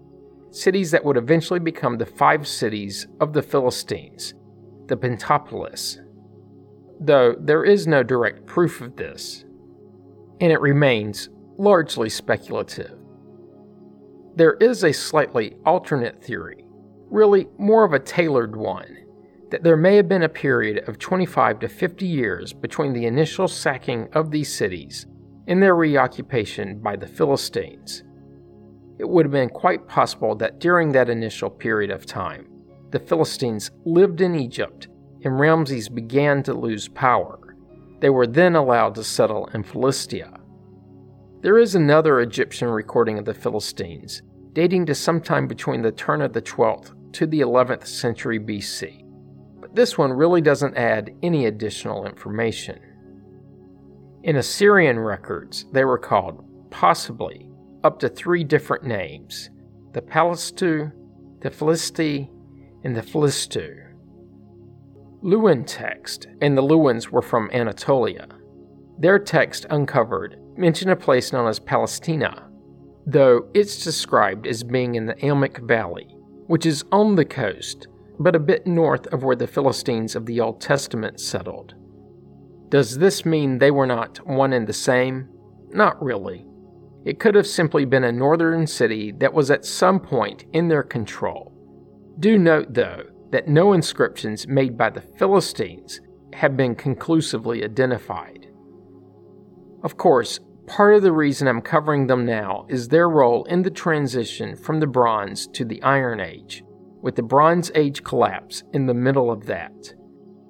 cities 0.51 0.91
that 0.91 1.03
would 1.03 1.17
eventually 1.17 1.59
become 1.59 1.97
the 1.97 2.05
five 2.05 2.47
cities 2.47 3.07
of 3.19 3.33
the 3.33 3.41
Philistines, 3.41 4.33
the 4.87 4.95
Pentapolis. 4.95 5.99
Though 7.01 7.35
there 7.39 7.65
is 7.65 7.87
no 7.87 8.03
direct 8.03 8.45
proof 8.45 8.81
of 8.81 8.95
this, 8.95 9.45
and 10.39 10.51
it 10.51 10.61
remains 10.61 11.29
largely 11.57 12.09
speculative. 12.09 12.98
There 14.35 14.53
is 14.53 14.83
a 14.83 14.93
slightly 14.93 15.57
alternate 15.65 16.23
theory, 16.23 16.63
really 17.09 17.47
more 17.57 17.83
of 17.83 17.93
a 17.93 17.99
tailored 17.99 18.55
one, 18.55 18.97
that 19.49 19.63
there 19.63 19.77
may 19.77 19.95
have 19.95 20.07
been 20.07 20.23
a 20.23 20.29
period 20.29 20.87
of 20.87 20.99
25 20.99 21.59
to 21.59 21.67
50 21.67 22.05
years 22.05 22.53
between 22.53 22.93
the 22.93 23.05
initial 23.05 23.47
sacking 23.47 24.07
of 24.13 24.31
these 24.31 24.53
cities 24.53 25.07
and 25.47 25.61
their 25.61 25.75
reoccupation 25.75 26.79
by 26.79 26.95
the 26.95 27.07
Philistines. 27.07 28.03
It 28.99 29.09
would 29.09 29.25
have 29.25 29.31
been 29.31 29.49
quite 29.49 29.87
possible 29.87 30.35
that 30.35 30.59
during 30.59 30.91
that 30.91 31.09
initial 31.09 31.49
period 31.49 31.89
of 31.89 32.05
time, 32.05 32.47
the 32.91 32.99
Philistines 32.99 33.71
lived 33.85 34.21
in 34.21 34.35
Egypt 34.35 34.87
and 35.23 35.39
Ramses 35.39 35.89
began 35.89 36.43
to 36.43 36.53
lose 36.53 36.87
power. 36.87 37.55
They 37.99 38.09
were 38.09 38.27
then 38.27 38.55
allowed 38.55 38.95
to 38.95 39.03
settle 39.03 39.47
in 39.53 39.63
Philistia. 39.63 40.33
There 41.41 41.57
is 41.57 41.73
another 41.73 42.19
Egyptian 42.19 42.67
recording 42.67 43.17
of 43.17 43.23
the 43.23 43.33
Philistines, 43.33 44.23
dating 44.51 44.87
to 44.87 44.93
sometime 44.93 45.47
between 45.47 45.81
the 45.81 45.91
turn 45.93 46.21
of 46.21 46.33
the 46.33 46.41
12th 46.41 46.93
to 47.13 47.25
the 47.25 47.39
11th 47.39 47.87
century 47.87 48.37
BC, 48.37 49.05
but 49.61 49.73
this 49.73 49.97
one 49.97 50.11
really 50.11 50.41
doesn't 50.41 50.75
add 50.75 51.15
any 51.23 51.45
additional 51.45 52.05
information. 52.05 52.77
In 54.23 54.35
Assyrian 54.35 54.99
records, 54.99 55.65
they 55.71 55.85
were 55.85 55.97
called, 55.97 56.43
possibly, 56.71 57.49
up 57.85 57.99
to 57.99 58.09
three 58.09 58.43
different 58.43 58.83
names 58.83 59.49
the 59.93 60.01
Palistu, 60.01 60.91
the 61.39 61.49
Philisti, 61.49 62.29
and 62.83 62.93
the 62.93 63.01
Philistu. 63.01 63.93
Luwian 65.23 65.63
text, 65.65 66.27
and 66.41 66.57
the 66.57 66.61
Luwians 66.61 67.07
were 67.07 67.21
from 67.21 67.49
Anatolia. 67.53 68.27
Their 68.99 69.19
text 69.19 69.65
uncovered 69.69 70.37
mention 70.59 70.89
a 70.89 70.95
place 70.95 71.31
known 71.31 71.47
as 71.47 71.59
Palestina, 71.59 72.49
though 73.05 73.47
it's 73.53 73.83
described 73.83 74.45
as 74.45 74.63
being 74.63 74.95
in 74.95 75.05
the 75.05 75.15
Almuk 75.15 75.65
Valley, 75.67 76.15
which 76.47 76.65
is 76.65 76.83
on 76.91 77.15
the 77.15 77.25
coast, 77.25 77.87
but 78.19 78.35
a 78.35 78.39
bit 78.39 78.67
north 78.67 79.07
of 79.07 79.23
where 79.23 79.35
the 79.35 79.47
Philistines 79.47 80.15
of 80.15 80.25
the 80.25 80.39
Old 80.39 80.59
Testament 80.59 81.19
settled. 81.19 81.73
Does 82.69 82.97
this 82.97 83.25
mean 83.25 83.57
they 83.57 83.71
were 83.71 83.87
not 83.87 84.17
one 84.27 84.53
and 84.53 84.67
the 84.67 84.73
same? 84.73 85.29
Not 85.69 86.01
really. 86.03 86.45
It 87.05 87.19
could 87.19 87.33
have 87.35 87.47
simply 87.47 87.85
been 87.85 88.03
a 88.03 88.11
northern 88.11 88.67
city 88.67 89.11
that 89.13 89.33
was 89.33 89.49
at 89.49 89.65
some 89.65 89.99
point 89.99 90.45
in 90.53 90.67
their 90.67 90.83
control. 90.83 91.53
Do 92.19 92.37
note, 92.37 92.73
though, 92.73 93.03
that 93.31 93.47
no 93.47 93.73
inscriptions 93.73 94.47
made 94.47 94.77
by 94.77 94.89
the 94.89 95.01
Philistines 95.01 96.01
have 96.33 96.57
been 96.57 96.75
conclusively 96.75 97.63
identified. 97.63 98.47
Of 99.83 99.97
course, 99.97 100.39
part 100.69 100.93
of 100.93 101.01
the 101.01 101.11
reason 101.11 101.47
I'm 101.47 101.61
covering 101.61 102.07
them 102.07 102.25
now 102.25 102.65
is 102.69 102.87
their 102.87 103.09
role 103.09 103.43
in 103.45 103.63
the 103.63 103.71
transition 103.71 104.55
from 104.55 104.79
the 104.79 104.87
Bronze 104.87 105.47
to 105.47 105.65
the 105.65 105.81
Iron 105.81 106.19
Age, 106.21 106.63
with 107.01 107.15
the 107.15 107.23
Bronze 107.23 107.71
Age 107.73 108.03
collapse 108.03 108.63
in 108.71 108.85
the 108.85 108.93
middle 108.93 109.31
of 109.31 109.47
that. 109.47 109.93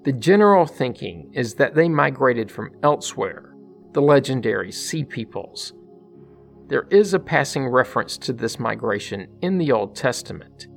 The 0.04 0.12
general 0.12 0.66
thinking 0.66 1.32
is 1.34 1.56
that 1.56 1.74
they 1.74 1.88
migrated 1.88 2.52
from 2.52 2.72
elsewhere, 2.84 3.56
the 3.94 4.02
legendary 4.02 4.72
Sea 4.74 5.06
Peoples. 5.06 5.74
There 6.68 6.88
is 6.92 7.14
a 7.14 7.20
passing 7.20 7.68
reference 7.68 8.18
to 8.20 8.34
this 8.34 8.60
migration 8.60 9.28
in 9.42 9.58
the 9.58 9.72
Old 9.72 9.96
Testament, 9.96 10.68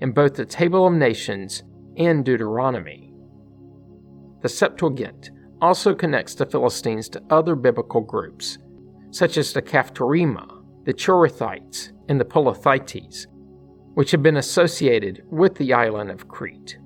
in 0.00 0.10
both 0.10 0.34
the 0.34 0.44
Table 0.44 0.86
of 0.86 0.92
Nations 0.92 1.62
and 1.96 2.24
Deuteronomy. 2.24 3.12
The 4.42 4.48
Septuagint 4.48 5.30
also 5.60 5.94
connects 5.94 6.34
the 6.34 6.46
Philistines 6.46 7.08
to 7.10 7.22
other 7.30 7.54
biblical 7.54 8.00
groups, 8.00 8.58
such 9.10 9.36
as 9.36 9.52
the 9.52 9.62
Caphtorima, 9.62 10.62
the 10.84 10.94
Cherethites, 10.94 11.92
and 12.08 12.20
the 12.20 12.24
Pelethites, 12.24 13.26
which 13.94 14.10
have 14.10 14.22
been 14.22 14.36
associated 14.36 15.22
with 15.30 15.54
the 15.56 15.72
island 15.72 16.10
of 16.10 16.28
Crete. 16.28 16.78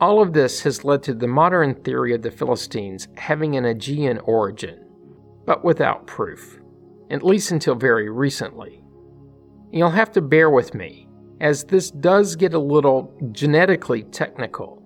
All 0.00 0.20
of 0.20 0.32
this 0.32 0.62
has 0.62 0.84
led 0.84 1.02
to 1.04 1.14
the 1.14 1.28
modern 1.28 1.74
theory 1.82 2.14
of 2.14 2.22
the 2.22 2.30
Philistines 2.30 3.08
having 3.16 3.56
an 3.56 3.64
Aegean 3.64 4.18
origin, 4.20 4.84
but 5.46 5.64
without 5.64 6.06
proof, 6.06 6.58
at 7.10 7.22
least 7.22 7.50
until 7.50 7.74
very 7.74 8.10
recently. 8.10 8.82
You'll 9.72 9.90
have 9.90 10.12
to 10.12 10.20
bear 10.20 10.50
with 10.50 10.74
me, 10.74 11.08
as 11.40 11.64
this 11.64 11.90
does 11.90 12.36
get 12.36 12.54
a 12.54 12.58
little 12.58 13.12
genetically 13.32 14.04
technical. 14.04 14.82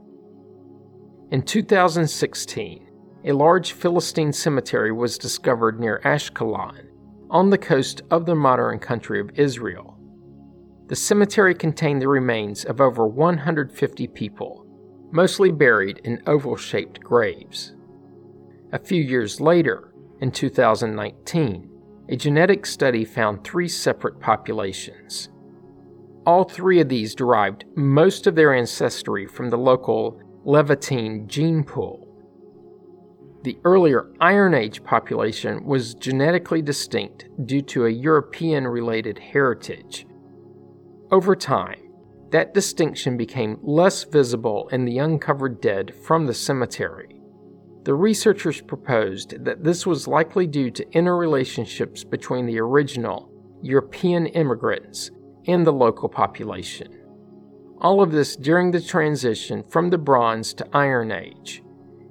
In 1.30 1.42
2016, 1.42 2.87
a 3.28 3.32
large 3.32 3.72
Philistine 3.72 4.32
cemetery 4.32 4.90
was 4.90 5.18
discovered 5.18 5.78
near 5.78 6.00
Ashkelon, 6.02 6.86
on 7.28 7.50
the 7.50 7.58
coast 7.58 8.00
of 8.10 8.24
the 8.24 8.34
modern 8.34 8.78
country 8.78 9.20
of 9.20 9.30
Israel. 9.34 9.98
The 10.86 10.96
cemetery 10.96 11.54
contained 11.54 12.00
the 12.00 12.08
remains 12.08 12.64
of 12.64 12.80
over 12.80 13.06
150 13.06 14.06
people 14.08 14.64
mostly 15.10 15.50
buried 15.50 16.00
in 16.04 16.22
oval 16.26 16.56
shaped 16.56 17.00
graves. 17.00 17.74
A 18.72 18.78
few 18.78 19.02
years 19.02 19.40
later, 19.40 19.92
in 20.20 20.30
2019, 20.30 21.70
a 22.08 22.16
genetic 22.16 22.64
study 22.64 23.04
found 23.04 23.44
three 23.44 23.68
separate 23.68 24.20
populations. 24.20 25.28
All 26.26 26.44
three 26.44 26.80
of 26.80 26.88
these 26.88 27.14
derived 27.14 27.66
most 27.76 28.26
of 28.26 28.34
their 28.34 28.54
ancestry 28.54 29.26
from 29.26 29.50
the 29.50 29.58
local 29.58 30.20
Levantine 30.44 31.28
gene 31.28 31.62
pool. 31.64 32.07
The 33.42 33.58
earlier 33.64 34.10
Iron 34.20 34.52
Age 34.52 34.82
population 34.82 35.64
was 35.64 35.94
genetically 35.94 36.60
distinct 36.60 37.28
due 37.46 37.62
to 37.62 37.86
a 37.86 37.90
European 37.90 38.66
related 38.66 39.18
heritage. 39.18 40.06
Over 41.12 41.36
time, 41.36 41.80
that 42.30 42.52
distinction 42.52 43.16
became 43.16 43.58
less 43.62 44.04
visible 44.04 44.68
in 44.72 44.84
the 44.84 44.98
uncovered 44.98 45.60
dead 45.60 45.94
from 45.94 46.26
the 46.26 46.34
cemetery. 46.34 47.20
The 47.84 47.94
researchers 47.94 48.60
proposed 48.60 49.44
that 49.44 49.64
this 49.64 49.86
was 49.86 50.08
likely 50.08 50.46
due 50.46 50.70
to 50.72 50.84
interrelationships 50.86 52.08
between 52.08 52.44
the 52.44 52.60
original 52.60 53.30
European 53.62 54.26
immigrants 54.26 55.10
and 55.46 55.66
the 55.66 55.72
local 55.72 56.08
population. 56.08 56.88
All 57.80 58.02
of 58.02 58.12
this 58.12 58.36
during 58.36 58.72
the 58.72 58.80
transition 58.80 59.62
from 59.62 59.88
the 59.88 59.96
Bronze 59.96 60.52
to 60.54 60.68
Iron 60.72 61.12
Age, 61.12 61.62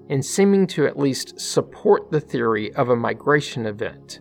and 0.09 0.23
seeming 0.23 0.67
to 0.67 0.85
at 0.87 0.97
least 0.97 1.39
support 1.39 2.11
the 2.11 2.19
theory 2.19 2.73
of 2.75 2.89
a 2.89 2.95
migration 2.95 3.65
event. 3.65 4.19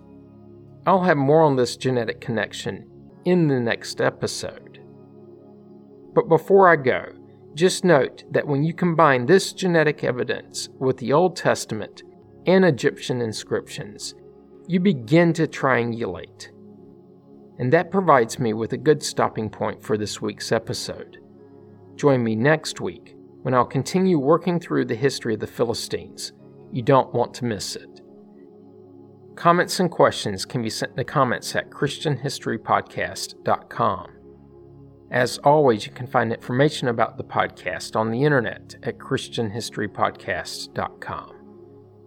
I'll 0.87 1.03
have 1.03 1.16
more 1.16 1.42
on 1.42 1.57
this 1.57 1.77
genetic 1.77 2.20
connection 2.20 2.88
in 3.25 3.49
the 3.49 3.61
next 3.61 4.01
episode. 4.01 4.81
But 6.14 6.29
before 6.29 6.68
I 6.68 6.77
go, 6.77 7.07
just 7.55 7.85
note 7.85 8.25
that 8.31 8.46
when 8.46 8.62
you 8.62 8.75
combine 8.75 9.27
this 9.27 9.53
genetic 9.53 10.05
evidence 10.05 10.68
with 10.79 10.99
the 10.99 11.12
Old 11.12 11.37
Testament 11.37 12.03
and 12.46 12.64
Egyptian 12.64 13.20
inscriptions, 13.20 14.14
you 14.68 14.81
begin 14.81 15.33
to 15.35 15.46
triangulate. 15.46 16.51
And 17.59 17.72
that 17.72 17.90
provides 17.90 18.38
me 18.38 18.53
with 18.53 18.72
a 18.72 18.79
good 18.79 19.03
stopping 19.03 19.49
point 19.49 19.83
for 19.83 19.96
this 19.96 20.20
week's 20.20 20.53
episode. 20.53 21.18
Join 21.96 22.22
me 22.22 22.37
next 22.37 22.81
week 22.81 23.15
when 23.46 23.54
I'll 23.54 23.64
continue 23.64 24.18
working 24.18 24.59
through 24.59 24.87
the 24.87 24.96
history 24.96 25.35
of 25.35 25.38
the 25.38 25.46
Philistines. 25.46 26.32
You 26.72 26.82
don't 26.82 27.14
want 27.14 27.32
to 27.35 27.44
miss 27.44 27.76
it. 27.76 28.00
Comments 29.37 29.78
and 29.78 29.88
questions 29.88 30.44
can 30.44 30.62
be 30.62 30.68
sent 30.68 30.90
in 30.90 30.96
the 30.96 31.04
comments 31.04 31.54
at 31.54 31.70
ChristianHistoryPodcast.com. 31.70 34.11
As 35.12 35.38
always, 35.44 35.87
you 35.87 35.92
can 35.92 36.09
find 36.09 36.32
information 36.32 36.88
about 36.88 37.16
the 37.16 37.22
podcast 37.22 37.94
on 37.94 38.11
the 38.11 38.24
internet 38.24 38.74
at 38.82 38.98
ChristianHistoryPodcast.com. 38.98 41.32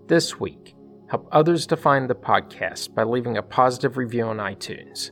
This 0.08 0.42
week, 0.42 0.76
help 1.08 1.30
others 1.32 1.66
to 1.68 1.78
find 1.78 2.10
the 2.10 2.16
podcast 2.16 2.94
by 2.94 3.04
leaving 3.04 3.38
a 3.38 3.42
positive 3.42 3.96
review 3.96 4.26
on 4.26 4.40
iTunes. 4.40 5.12